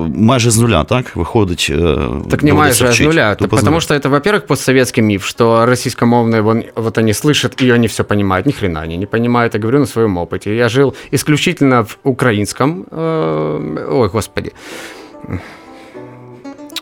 [0.08, 1.72] е, майже з нуля, так, виходить.
[2.30, 3.06] Так не майже, а вчить.
[3.06, 3.31] нуля.
[3.40, 3.80] З потому нуля.
[3.80, 8.46] что это, во-первых, постсоветский миф, что российскомовные, вон, вот они слышат, и они все понимают.
[8.46, 10.56] Ни хрена они не понимают, я говорю на своем опыте.
[10.56, 14.52] Я жил исключительно в украинском, э, ой, господи,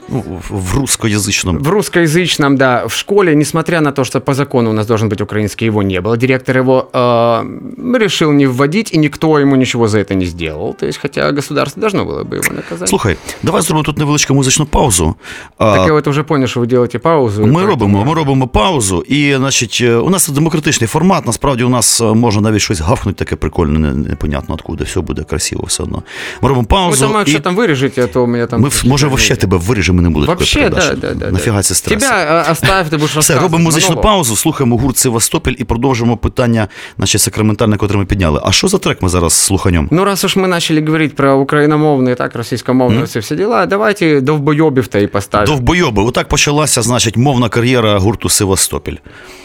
[0.09, 1.59] Ну, в- в русскоязичному.
[1.59, 5.21] в русскоязычном, да, в школе, несмотря на то, что по закону у нас должен быть
[5.21, 6.15] украинский, его не было.
[6.17, 10.73] Директор его э, решил не вводить, и никто ему ничего за это не сделал.
[10.73, 12.89] То есть, хотя государство должно было бы его наказать.
[12.89, 15.15] Слухай, давай зробимо тут невеличку музичну паузу.
[15.57, 17.41] А, так я вот уже понял, что вы делаете паузу.
[17.41, 21.25] и Ми поэтому- робимо, ми робимо паузу, і значить, е, у нас це демократичний формат.
[21.25, 24.83] Насправді у нас е, можна навіть щось гавкнути таке прикольне, не- непонятно откуда.
[24.83, 26.03] Все буде красиво, все одно.
[26.41, 27.07] Ми робимо Вы паузу.
[27.07, 28.61] там, і что там вырежете, а то у меня там...
[28.61, 30.87] ми, в- може, вообще тебе виріжемо, не буде такої Вообще, передачі.
[31.01, 31.31] да, да, да.
[31.31, 31.63] Нафіга да.
[31.63, 32.03] це стрес?
[32.03, 33.41] Тебя э, оставь, ты будешь Все, рассказывать.
[33.41, 34.03] робимо музичну Монолог.
[34.03, 36.67] паузу, слухаємо гурт Севастополь і продовжимо питання,
[36.97, 38.41] значить, сакраментальне, котре ми підняли.
[38.45, 39.87] А що за трек ми зараз слуханем?
[39.91, 44.99] Ну, раз уж мы начали говорить про украиномовные, так, российскомовные все, все дела, давайте довбоебів-то
[44.99, 45.45] и поставим.
[45.47, 46.03] Довбойоби.
[46.03, 48.93] Отак почалася, значить, мовна кар'єра гурту Севастополь.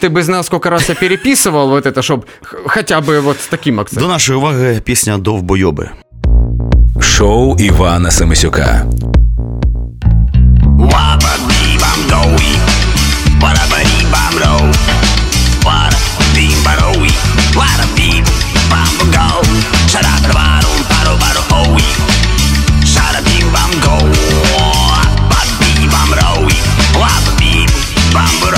[0.01, 2.23] Ты бы знал, сколько раз я переписывал вот это, чтобы
[2.65, 4.09] хотя бы вот с таким До акцентом.
[4.09, 5.89] нашої уваги пісня Довбойоби.
[6.99, 8.85] Шоу Івана Семисюка.
[16.66, 17.10] paro oui,
[17.54, 18.10] para bi,
[18.70, 19.26] bam go,
[19.92, 21.76] shara paro paro paro oh
[22.92, 23.94] shara bi bam go,
[25.30, 26.56] bam bi bam ro oui,
[26.98, 27.52] bam bi
[28.14, 28.55] bam.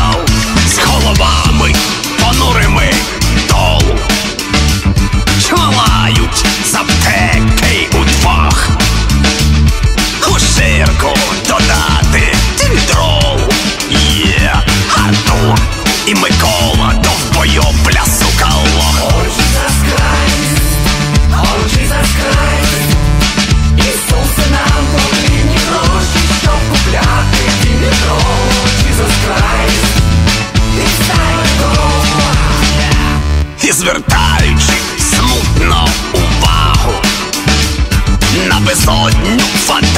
[33.89, 36.95] Звертаючи смутно увагу
[38.49, 39.98] на безодню фатальних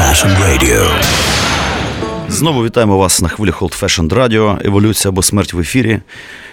[0.00, 1.02] Fashioned Radio.
[2.28, 6.00] Знову вітаємо вас на хвилях Old Fashioned Radio, Еволюція або смерть в ефірі.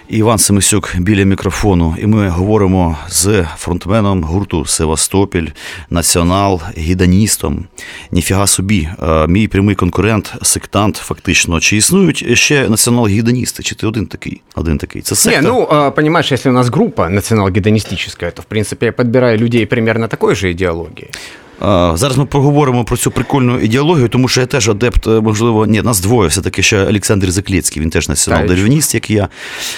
[0.08, 1.96] Іван Семисюк біля мікрофону.
[1.98, 5.46] І ми говоримо з фронтменом гурту Севастопіль,
[5.90, 7.64] націонал, гіданістом.
[8.12, 11.60] Ніфіга собі, Е, мій прямий конкурент, сектант, фактично.
[11.60, 13.62] Чи існують ще націонал-гідоністи?
[13.62, 14.40] Чи ти один такий?
[14.54, 15.02] Один такий?
[15.02, 15.42] Це секта?
[15.42, 19.66] Не, ну, а, понимаешь, если у нас группа национал-гедонистическая, то, в принципе, я подбираю людей
[19.66, 21.08] примерно такой же идеологии.
[21.60, 25.82] Зараз ми поговоримо про цю прикольну ідеологію, тому що я теж адепт, е, можливо, ні,
[25.82, 29.28] нас двоє, все-таки ще Олександр Заклєцький, він теж націонал-деревініст, як і я.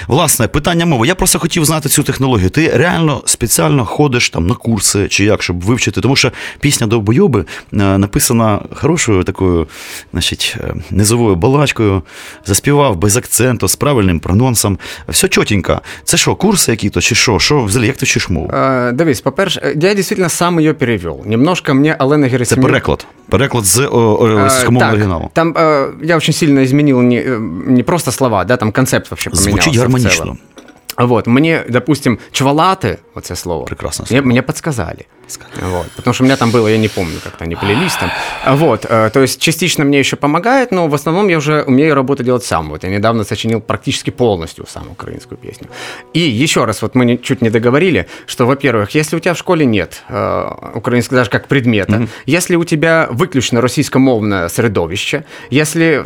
[0.07, 1.07] Власне, питання мови.
[1.07, 2.51] Я просто хотів знати цю технологію.
[2.51, 7.41] Ти реально спеціально ходиш там на курси чи як, щоб вивчити, тому що пісня Довбойоби
[7.41, 9.67] е, написана хорошою такою,
[10.13, 12.03] значить, е, низовою балачкою,
[12.47, 14.79] заспівав без акценту, з правильним прононсом.
[15.09, 15.81] Все чотенько.
[16.05, 17.39] Це що, курси які-то, чи що?
[17.39, 18.49] Що взагалі, як ти вчиш мову?
[18.93, 21.23] Давид, по-перше, я действительно сам ее перевел.
[21.27, 22.66] Немножко мне Алена Це Герасимюк...
[22.70, 23.06] переклад.
[23.30, 25.30] Переклад з о, о, Э, російськомовного так, оригіналу.
[25.34, 29.30] Там э, я очень сильно изменил не, э, не просто слова, да, там концепт вообще
[29.30, 29.52] поменялся.
[29.52, 30.24] Звучить в гармонично.
[30.24, 30.38] целом.
[30.98, 34.28] Вот, мне, допустим, чвалаты, вот это слово, Прекрасное мне, слово.
[34.28, 35.06] мне подсказали.
[35.61, 38.11] Вот, потому что у меня там было, я не помню, как-то они плелись там.
[38.45, 41.95] А Вот, э, то есть частично мне еще помогает, но в основном я уже умею
[41.95, 42.71] работу делать сам.
[42.71, 45.69] Вот я недавно сочинил практически полностью сам украинскую песню.
[46.15, 49.39] И еще раз, вот мы не- чуть не договорили, что, во-первых, если у тебя в
[49.39, 56.05] школе нет э, украинского даже как предмета, если у тебя выключно российскомовное средовище, если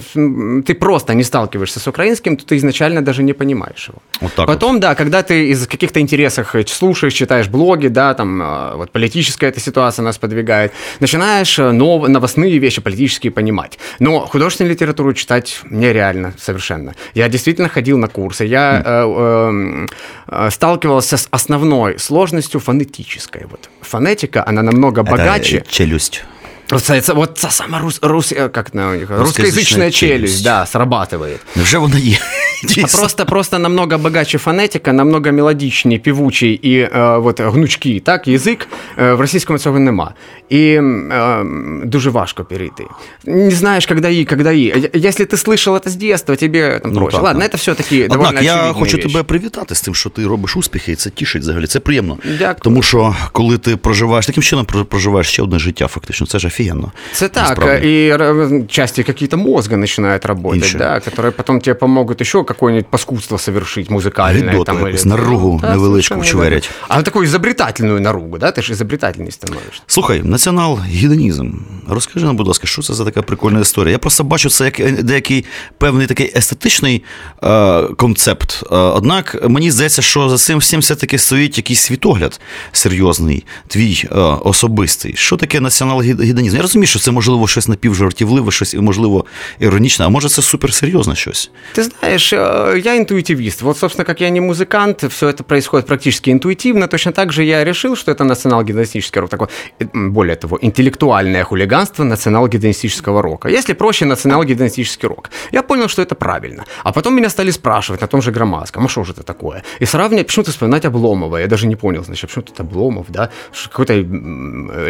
[0.66, 3.98] ты просто не сталкиваешься с украинским, то ты изначально даже не понимаешь его.
[4.20, 8.42] Вот так Потом, да, когда ты из каких-то интересах э, слушаешь, читаешь блоги, да, там
[8.42, 13.78] э, вот политическая эта ситуация нас подвигает, начинаешь э, нов- новостные вещи политические понимать.
[14.00, 16.92] Но художественную литературу читать нереально совершенно.
[17.14, 19.88] Я действительно ходил на курсы, я э, эм,
[20.28, 23.42] э, сталкивался с основной сложностью фонетической.
[23.50, 25.58] Вот фонетика, она намного богаче.
[25.60, 26.24] Це челюсть.
[26.70, 30.00] Вот, это- вот та самая рус, рус- э, как она у них, Русскоязычная русскоязычная челюсть,
[30.00, 30.44] челюсть.
[30.44, 31.38] да, срабатывает.
[31.56, 32.18] Невже вона є?
[32.63, 32.99] А Дійсно.
[32.99, 36.89] просто, просто намного богаче фонетика, намного мелодичнее, півучий і е,
[37.23, 38.67] от, гнучкий, так, язик
[38.99, 40.13] е, в російському цього нема.
[40.49, 41.43] І е,
[41.83, 42.83] дуже важко перейти.
[43.25, 44.61] Не знаєш, когда і, когда і.
[44.61, 47.17] Я- Якщо ти слышал это з детства, тебе там Ну, проще.
[47.17, 47.51] так, Ладно, так.
[47.53, 49.09] это все-таки довольно Однак я очевидные хочу вещи.
[49.09, 51.67] тебе привітати з тим, що ти робиш успіхи, і це тішить взагалі.
[51.67, 52.17] Це приємно.
[52.39, 52.55] Дякую.
[52.61, 56.47] Тому що коли ти проживаєш таким чином, про- проживаєш ще одне життя, фактично, це ж
[56.47, 56.91] офігенно.
[57.13, 57.87] Это так, Насправді.
[57.87, 60.77] и р- части какие-то мозга начинают работать, Инши.
[60.77, 64.49] да, которые потом тебе помогут еще какое-нибудь паскудство совершить музыкальное.
[64.51, 66.69] Гидоту там, якусь, наругу Да, невеличку совершенно вчверять.
[66.69, 66.85] верно.
[66.87, 69.81] А такую изобретательную наругу, да, ты же изобретательней становишься.
[69.87, 71.51] Слухай, націонал-гідонізм.
[71.87, 73.91] Розкажи нам, будь ласка, що це за така прикольна історія?
[73.91, 75.45] Я просто бачу це як е, деякий
[75.77, 77.03] певний такий естетичний
[77.43, 78.63] е, концепт.
[78.71, 82.39] Е, однак мені здається, що за цим всім все-таки стоїть якийсь світогляд
[82.71, 85.13] серйозний, твій е, особистий.
[85.15, 86.55] Що таке націонал-гідонізм?
[86.55, 89.25] Я розумію, що це можливо щось напівжартівливе, щось можливо
[89.59, 91.51] іронічне, а може це суперсерйозне щось.
[91.77, 93.62] Ты знаешь, э, я интуитивист.
[93.62, 96.88] Вот, собственно, как я не музыкант, все это происходит практически интуитивно.
[96.88, 99.30] Точно так же я решил, что это национал-гедонистический рок.
[99.30, 103.48] Такое, э, более того, интеллектуальное хулиганство национал-гедонистического рока.
[103.48, 105.30] Если проще, национал-гедонистический рок.
[105.52, 106.64] Я понял, что это правильно.
[106.82, 109.62] А потом меня стали спрашивать на том же Громадском, а что же это такое?
[109.80, 111.38] И сравнивать, почему-то вспоминать Обломова.
[111.38, 113.30] Я даже не понял, значит, почему тут Обломов, да?
[113.70, 114.02] Какой-то э,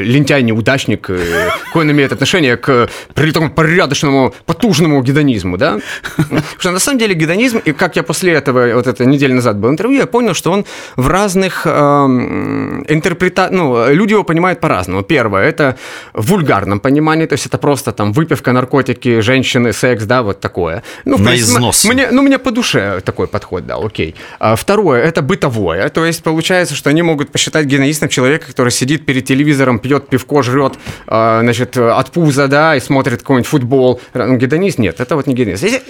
[0.03, 5.81] лентяй-неудачник, э, какое он имеет отношение к при такому порядочному, потужному гедонизму, да?
[6.17, 9.57] Потому что на самом деле гедонизм, и как я после этого, вот это неделю назад
[9.57, 10.65] был интервью, я понял, что он
[10.97, 15.03] в разных интерпретациях, ну, люди его понимают по-разному.
[15.03, 15.77] Первое, это
[16.13, 20.83] в вульгарном понимании, то есть это просто там выпивка, наркотики, женщины, секс, да, вот такое.
[21.05, 21.85] Ну, На принципе, износ.
[21.85, 24.15] Мне, ну, мне по душе такой подход, да, окей.
[24.39, 29.07] А второе, это бытовое, то есть получается, что они могут посчитать гедонистом человека, который сидит
[29.07, 30.75] перед телевизором, пьет пивко, жрет,
[31.07, 34.01] а, значит, от пуза, да, и смотрит какой-нибудь футбол.
[34.15, 34.79] Ну, Гедонист?
[34.79, 35.65] Нет, это вот не гедонист.
[35.65, 35.81] Э-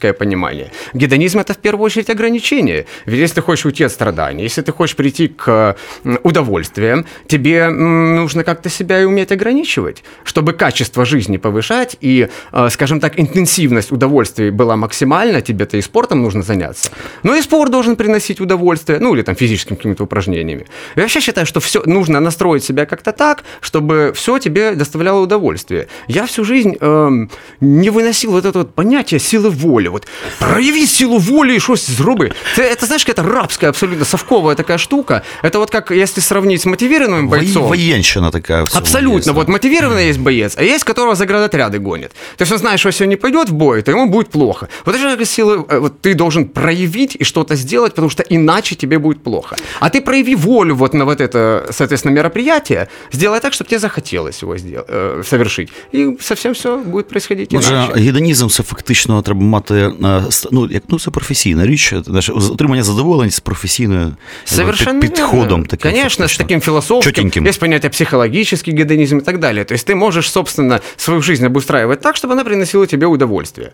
[0.00, 0.70] классическое понимание.
[0.94, 2.86] Гедонизм– это в первую очередь ограничение.
[3.06, 5.76] Ведь если ты хочешь уйти от страданий, если ты хочешь прийти к
[6.24, 13.00] удовольствиям, тебе нужно как-то себя и уметь ограничивать, чтобы качество жизни повышать и, э, скажем
[13.00, 16.90] так, интенсивность удовольствий была максимальна, тебе-то и спортом нужно заняться.
[17.22, 20.66] Но и спорт должен приносить удовольствие, ну или там физическими какими-то упражнениями.
[20.96, 25.86] Я вообще считаю, что все нужно настроить себя как-то так, чтобы все тебе доставляло удовольствие.
[26.08, 27.30] Я всю жизнь эм,
[27.60, 29.89] не выносил вот это вот понятие силы воли.
[29.89, 30.07] От
[30.39, 32.31] прояви силу волі і щось зроби.
[32.55, 35.21] Це, це знаєш, це рабська, абсолютно совкова така штука.
[35.43, 37.63] Это вот как, если сравнить с мотивированным бойцом.
[37.63, 38.63] Воєнщина така.
[38.63, 39.31] в цьому Абсолютно.
[39.31, 42.09] є, Вот мотивированный есть боец, а есть, которого заградотряды гонят.
[42.35, 44.67] То есть он знает, что если он не пойдет в бой, то ему будет плохо.
[44.85, 48.75] Вот это же силы, э, вот ты должен проявить и что-то сделать, потому что иначе
[48.75, 49.55] тебе будет плохо.
[49.79, 54.43] А ты прояви волю вот на вот это, соответственно, мероприятие, сделай так, чтобы тебе захотелось
[54.43, 55.69] его сделать, э, совершить.
[55.93, 57.93] И совсем все будет происходить Отже, иначе.
[57.99, 59.91] гедонізм це фактично треба мати е,
[60.29, 65.47] ст- ну, як ну це професійна річ, знаєш, отримання задоволення з професійною Совершенно під- підходом.
[65.49, 65.65] верно.
[65.65, 66.43] Таким, Конечно, с фактично.
[66.43, 67.25] таким философским.
[67.25, 67.47] Чётеньким.
[67.47, 69.63] Есть понятие психологический гедонизм и так далее.
[69.65, 73.71] То есть ты можешь, собственно, свою жизнь обустраивать так, чтобы она приносила тебе удовольствие.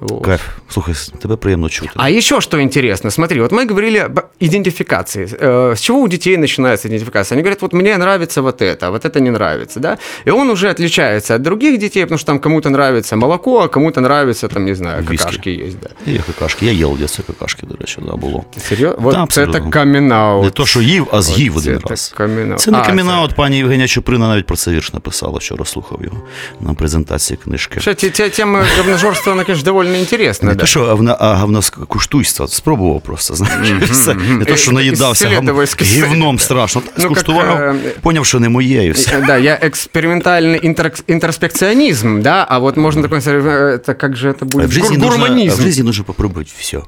[0.00, 0.24] Вот.
[0.24, 0.40] Кайф.
[0.68, 1.90] Слухай, тебе приємно чути.
[1.96, 5.24] А еще что интересно, смотри, вот мы говорили об идентификации.
[5.40, 7.36] Э, С чего у детей начинается идентификация?
[7.36, 9.96] Они говорят, вот мне нравится вот это, а вот это не нравится, да?
[10.26, 14.00] И он уже отличается от других детей, потому что там кому-то нравится молоко, а кому-то
[14.00, 15.16] нравится, там, не знаю, Виски.
[15.24, 16.12] какашки есть, да.
[16.12, 16.66] Є какашки.
[16.66, 18.44] Я їв десь какашки, до речі, да, було.
[18.68, 18.96] Серьезно?
[19.00, 19.70] Вот Да, это абсолютно.
[19.70, 22.14] камин Не то, що їв, а з'їв От один це раз.
[22.18, 22.56] камін-аут.
[22.58, 26.16] Це не А, камінаут, пані Євгенія Чуприна навіть про це вірш написала, вчора слухав його
[26.60, 27.74] на презентації книжки.
[27.74, 30.60] Вообще, те- те- тема говножорства, она, конечно, довольно интересная, Не да.
[30.60, 32.48] те, що говна, а говнокуштуйство.
[32.48, 33.68] Спробував просто, знаєш.
[33.70, 34.14] і все.
[34.14, 36.82] Не то, що Е, наїдався ісследовай, гав- гівном страшно.
[36.86, 39.10] Ну, як, Скуштував, е, поняв, що не моє, і все.
[39.18, 44.16] Э, Да, я экспериментальный интер- интерспекционизм, да, а вот можно такой, сказать, э, это как
[44.16, 44.68] же это будет?
[44.68, 45.56] В жизни, Гур- нужно, гурманизм.
[45.58, 46.82] в жизни нужно попробовать все.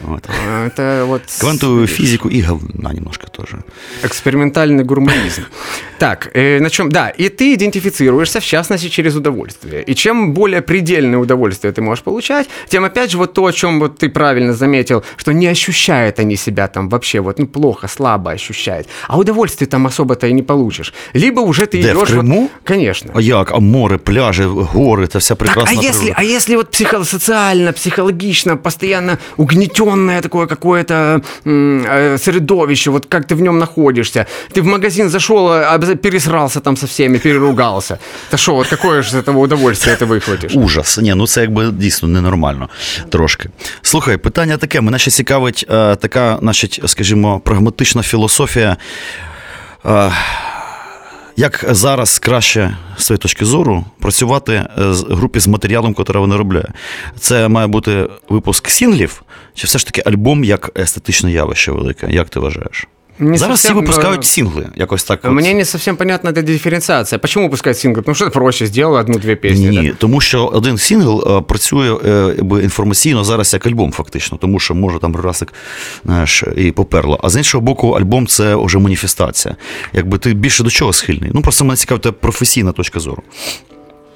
[0.00, 0.24] Вот.
[0.28, 3.58] А, Это вот Квантовую физику и говна немножко тоже.
[4.04, 5.42] экспериментальный гурманизм.
[5.98, 6.88] Так, э, на чем?
[6.88, 9.82] Да, и ты идентифицируешься, в частности, через удовольствие.
[9.82, 13.80] И чем более предельное удовольствие ты можешь получать, тем, опять же, вот то, о чем
[13.80, 18.30] вот ты правильно заметил, что не ощущают они себя там вообще вот, ну, плохо, слабо
[18.30, 18.88] ощущают.
[19.08, 20.94] А удовольствие там особо-то и не получишь.
[21.14, 22.10] Либо уже ты Где, в идешь...
[22.10, 22.48] вот- Крыму?
[22.64, 23.10] Конечно.
[23.14, 23.50] А як?
[23.52, 26.14] А море, пляжі, гори, це вся Так, прекрасна а если, природа.
[26.18, 29.18] а если вот психосоциально, психологично, постоянно
[29.87, 35.09] угнетенное такое какое-то м, э, средовище, вот как ты в нем находишься, ты в магазин
[35.09, 37.97] зашел, а обяз- пересрался там со всеми, переругался.
[38.31, 40.55] Да что, вот какое же из этого удовольствие ты выхватишь?
[40.55, 40.97] Ужас.
[40.97, 42.69] Ні, ну це якби дійсно ненормально
[43.09, 43.49] трошки.
[43.81, 44.81] Слухай, питання таке.
[44.81, 48.77] Мене ще цікавить е, така, значить, скажімо, прагматична філософія.
[51.38, 56.36] Як зараз краще з своєї точки зору працювати е, з групі з матеріалом, який вона
[56.36, 56.68] робляє?
[57.18, 59.22] Це має бути випуск сінглів,
[59.54, 62.10] чи все ж таки альбом як естетичне явище велике?
[62.10, 62.86] Як ти вважаєш?
[63.19, 64.69] Не зараз всі совсем, випускають е, сінгли.
[64.75, 65.19] Якось так.
[65.23, 65.31] от.
[65.31, 67.19] Мне не совсем понятна эта дифференциация.
[67.19, 68.01] Почему выпускать сингл?
[68.01, 69.69] Потому что это проще, сделал одну-две песни.
[69.69, 69.95] Ні, да?
[69.97, 74.75] тому що один сингл е, працює е, якби, інформаційно зараз як альбом, фактично, тому що
[74.75, 75.53] може там расик
[76.05, 77.19] знаєш, і поперло.
[77.23, 79.55] А з іншого боку, альбом це вже маніфестація.
[79.93, 81.31] Якби ти більше до чого схильний?
[81.33, 83.23] Ну просто мене цікавить тебе професійна точка зору.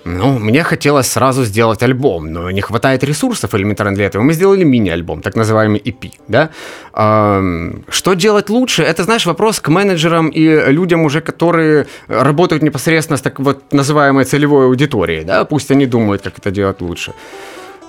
[0.05, 4.23] Ну, мне хотелось сразу сделать альбом, но не хватает ресурсов элементарно для этого.
[4.23, 6.51] Мы сделали мини-альбом, так называемый EP, да.
[6.93, 8.83] Ам, Что делать лучше?
[8.83, 14.25] Это, знаешь, вопрос к менеджерам и людям уже, которые работают непосредственно с так вот называемой
[14.25, 15.45] целевой аудиторией, да.
[15.45, 17.13] Пусть они думают, как это делать лучше.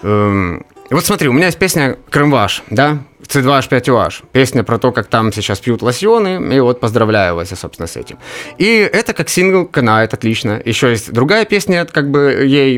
[0.03, 4.26] Эм, Вот смотри, у меня есть песня «Крымваш», да, C2H5OH.
[4.32, 8.18] Песня про то, как там сейчас пьют лосьоны, и вот поздравляю вас, собственно, с этим.
[8.58, 10.62] И это как сингл канает отлично.
[10.64, 12.78] Еще есть другая песня, как бы ей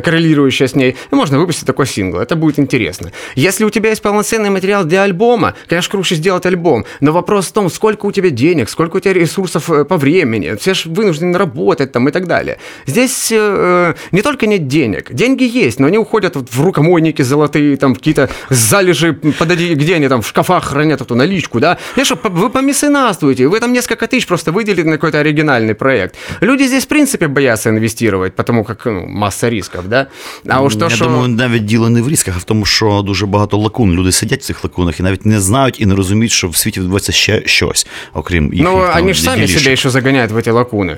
[0.00, 3.12] коррелирующая с ней, и можно выпустить такой сингл, это будет интересно.
[3.34, 7.52] Если у тебя есть полноценный материал для альбома, конечно, круче сделать альбом, но вопрос в
[7.52, 11.36] том, сколько у тебя денег, сколько у тебя ресурсов э, по времени, все же вынуждены
[11.36, 12.58] работать там и так далее.
[12.86, 17.76] Здесь э, не только нет денег, деньги есть, но они уходят вот в рукомойники золотые,
[17.76, 21.77] там какие-то залежи, подойди, где они там в шкафах хранят эту наличку, да?
[21.95, 26.15] Я что, по- вы помесенатствуете, вы там несколько тысяч просто выделили на какой-то оригинальный проект.
[26.41, 30.07] Люди здесь, в принципе, боятся инвестировать, потому как ну, масса рисков, да?
[30.47, 31.05] А уж то, Я що...
[31.05, 33.93] думаю, навіть діло не в різках, а в тому, що дуже багато лакун.
[33.93, 36.79] Люди сидять в цих лакунах і навіть не знають і не розуміють, що в світі
[36.79, 39.59] відбувається ще щось, окрім їхніх Ну, там, они же сами ділішок.
[39.61, 40.97] себя еще загоняют в эти лакуны.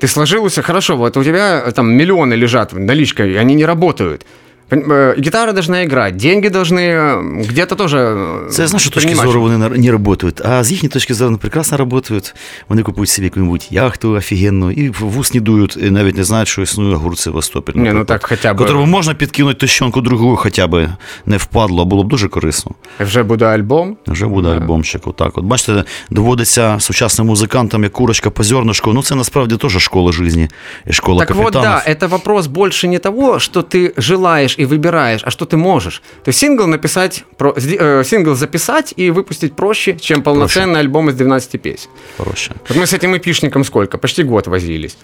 [0.00, 4.26] Ты сложился, хорошо, вот у тебя э, там миллионы лежат наличкой, и они не работают.
[4.70, 9.08] Пон- э, Гитара должна играть, деньги должны э, где-то тоже э, Це з нашої точки
[9.08, 9.26] принимать.
[9.28, 12.34] зору вони не- не працюють, а з їхньої точки зору вони прекрасно працюють.
[12.68, 16.48] Вони купують собі яку-нибудь яхту офігенну і в вус не дують, і навіть не знають,
[16.48, 17.72] що існує огурці Севастополь.
[17.76, 20.88] Ні, ну наприклад, так хоча б- Котрому можна підкинути тощонку другу, хоча б
[21.26, 22.72] не впадло, було б дуже корисно.
[23.00, 23.96] Вже буде альбом.
[24.06, 25.06] Вже буде альбомчик.
[25.06, 25.38] Отак.
[25.38, 28.92] От бачите, доводиться сучасним музикантам, як курочка по зернышку.
[28.92, 30.48] Ну, це насправді теж школа житті
[30.86, 31.82] і школа Так вот, капітанів.
[31.86, 36.02] да, это вопрос больше не того, что ты желаешь и выбираешь, а что ты можешь.
[36.24, 41.08] То есть сингл написать, про, сди- э, сингл записать и выпустить проще, чем полноценный альбом
[41.08, 41.88] из 12 песен.
[42.16, 42.52] Проще.
[42.68, 43.98] Вот мы с этим эпишником сколько?
[43.98, 44.96] Почти год возились.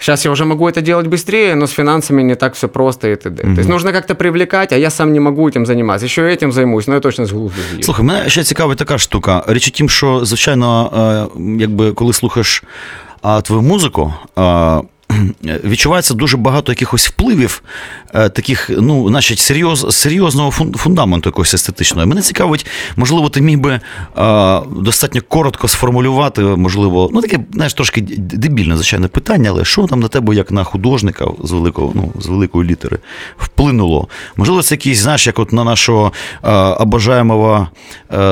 [0.00, 3.16] Сейчас я уже могу это делать быстрее, но с финансами не так все просто и
[3.16, 3.42] т.д.
[3.42, 6.06] То есть нужно как-то привлекать, а я сам не могу этим заниматься.
[6.06, 7.82] Еще этим займусь, но я точно з глузду з'їду.
[7.82, 9.44] Слухай, мене ще цікавить така штука.
[9.48, 12.62] Річ у тім, що, звичайно, е, якби коли слухаєш
[13.22, 14.80] а, твою музику, е,
[15.63, 17.63] відчувається дуже багато якихось впливів,
[18.13, 22.07] е, таких, ну, значить, серйоз, серйозного фундаменту якогось естетичного.
[22.07, 23.81] Мене цікавить, можливо, ти міг би е,
[24.81, 30.07] достатньо коротко сформулювати, можливо, ну таке, знаєш, трошки дебільне, звичайно, питання, але що там на
[30.07, 32.97] тебе, як на художника з великого, ну, з великої літери,
[33.37, 34.07] вплинуло?
[34.35, 36.11] Можливо, це якийсь, знаєш, як от на нашого
[36.43, 37.67] е, обожаємого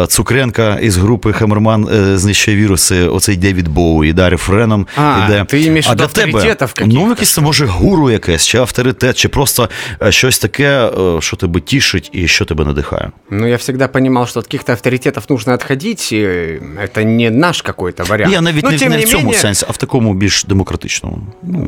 [0.08, 5.46] Цукренка із групи Хамерман е, знищує віруси, оцей Девід Боуї, да, рефреном А, іде.
[5.46, 7.01] ти а для тебе, авторитетів каких-то?
[7.01, 9.69] ну, якийсь це може гуру якесь, чи авторитет, чи просто
[10.03, 13.11] е, щось таке, е, що тебе тішить і що тебе надихає.
[13.31, 18.05] Ну, я всегда понимал, что от каких-то авторитетов нужно отходить, и это не наш какой-то
[18.05, 18.33] вариант.
[18.33, 21.19] Я навіть Но, не, тем не в цьому менее, сенсі, а в такому більш демократичному.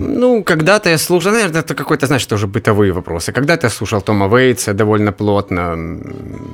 [0.08, 3.32] Ну, когда-то я слушал, наверное, это какой-то, знаешь, тоже бытовые вопросы.
[3.32, 5.98] Когда-то я слушал Тома Вейтса довольно плотно, м,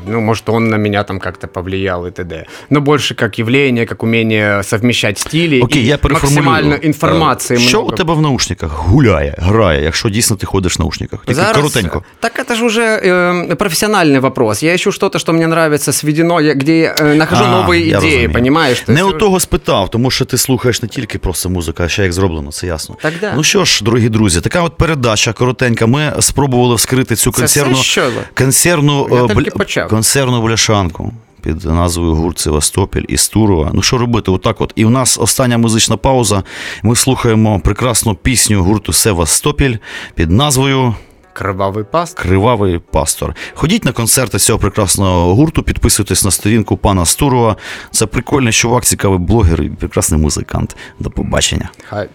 [0.08, 2.46] ну, может, он на меня там как-то повлиял и т.д.
[2.70, 6.44] Но больше как явление, как умение совмещать стили Окей, и я переформулюю.
[6.44, 7.92] максимально інформації Е, Що много.
[7.94, 11.20] у тебе в наушниках гуляє, грає, якщо дійсно ти ходиш в наушниках?
[11.20, 12.02] Тільки Зараз- коротенько.
[12.20, 14.62] Так это же уже э, профессиональный вопрос.
[14.62, 17.98] Я ищу что-то, что мне нравится, сведено, я, где я э, нахожу А, новые я
[17.98, 18.32] идеи, розумію.
[18.32, 18.80] понимаешь?
[18.80, 21.88] То Не есть, у того спитав, тому що ти слухаєш не тільки просто музику, а
[21.88, 22.96] ще як зроблено, це ясно.
[23.02, 23.32] Так да.
[23.36, 25.86] Ну що ж, дорогі друзі, така от передача коротенька.
[25.86, 28.10] Ми спробували вскрити цю Це консервну, все, що ли?
[28.38, 29.88] консервну, Я е, тільки бля- почав.
[29.88, 31.12] консервну бляшанку.
[31.41, 33.71] Під назвою гурт Севастопіль із Турова.
[33.73, 34.31] Ну що робити?
[34.31, 34.73] Отак от.
[34.75, 36.43] І у нас остання музична пауза.
[36.83, 39.77] Ми слухаємо прекрасну пісню гурту Севастопіль
[40.15, 40.95] під назвою
[41.33, 42.17] Кровавый паст.
[42.17, 43.35] Кривавий пастор.
[43.53, 47.55] Ходіть на концерти цього прекрасного гурту, підписуйтесь на сторінку пана Стурова.
[47.91, 50.75] Це прикольний чувак, цікавий блогер і прекрасний музикант.
[50.99, 51.69] До побачення.
[51.89, 52.09] Хай.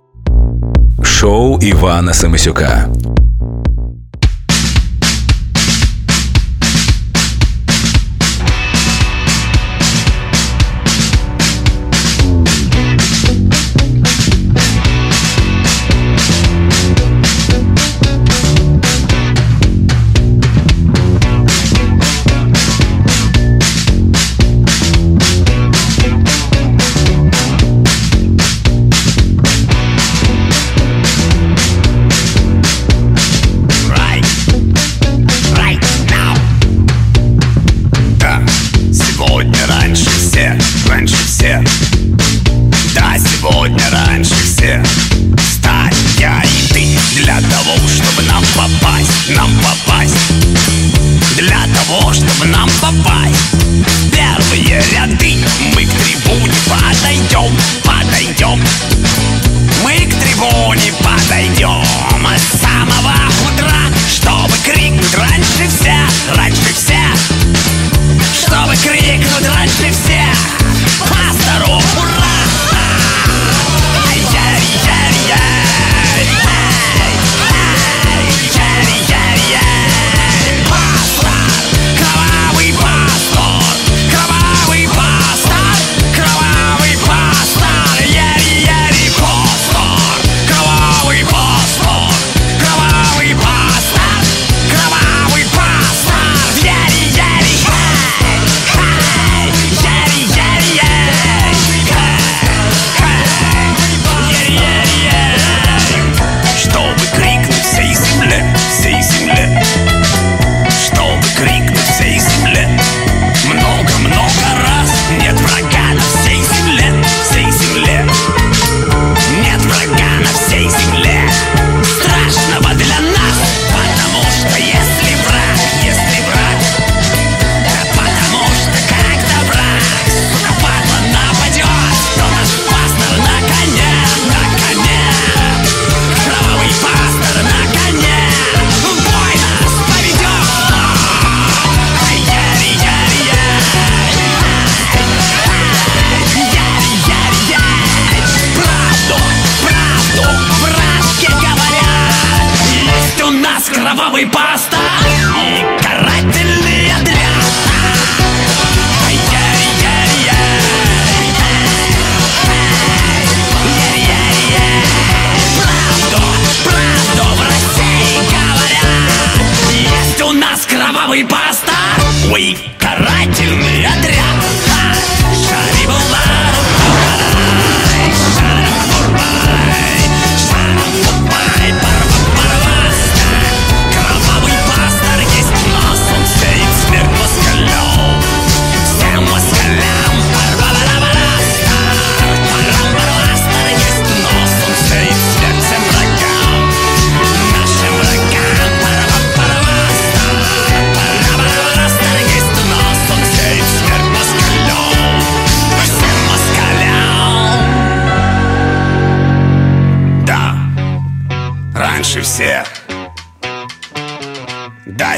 [1.02, 2.88] Шоу Івана Семисюка.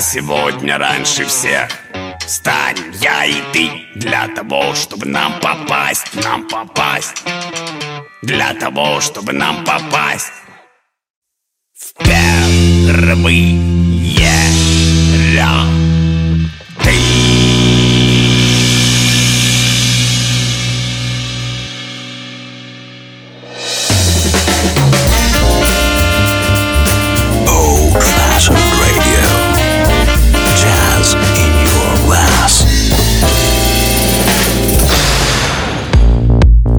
[0.06, 1.68] Сегодня раньше всех.
[2.24, 7.22] Встань, я и ты Для того, чтобы нам попасть Нам попасть.
[8.22, 10.32] Для того, чтобы нам попасть.
[11.74, 13.75] В первые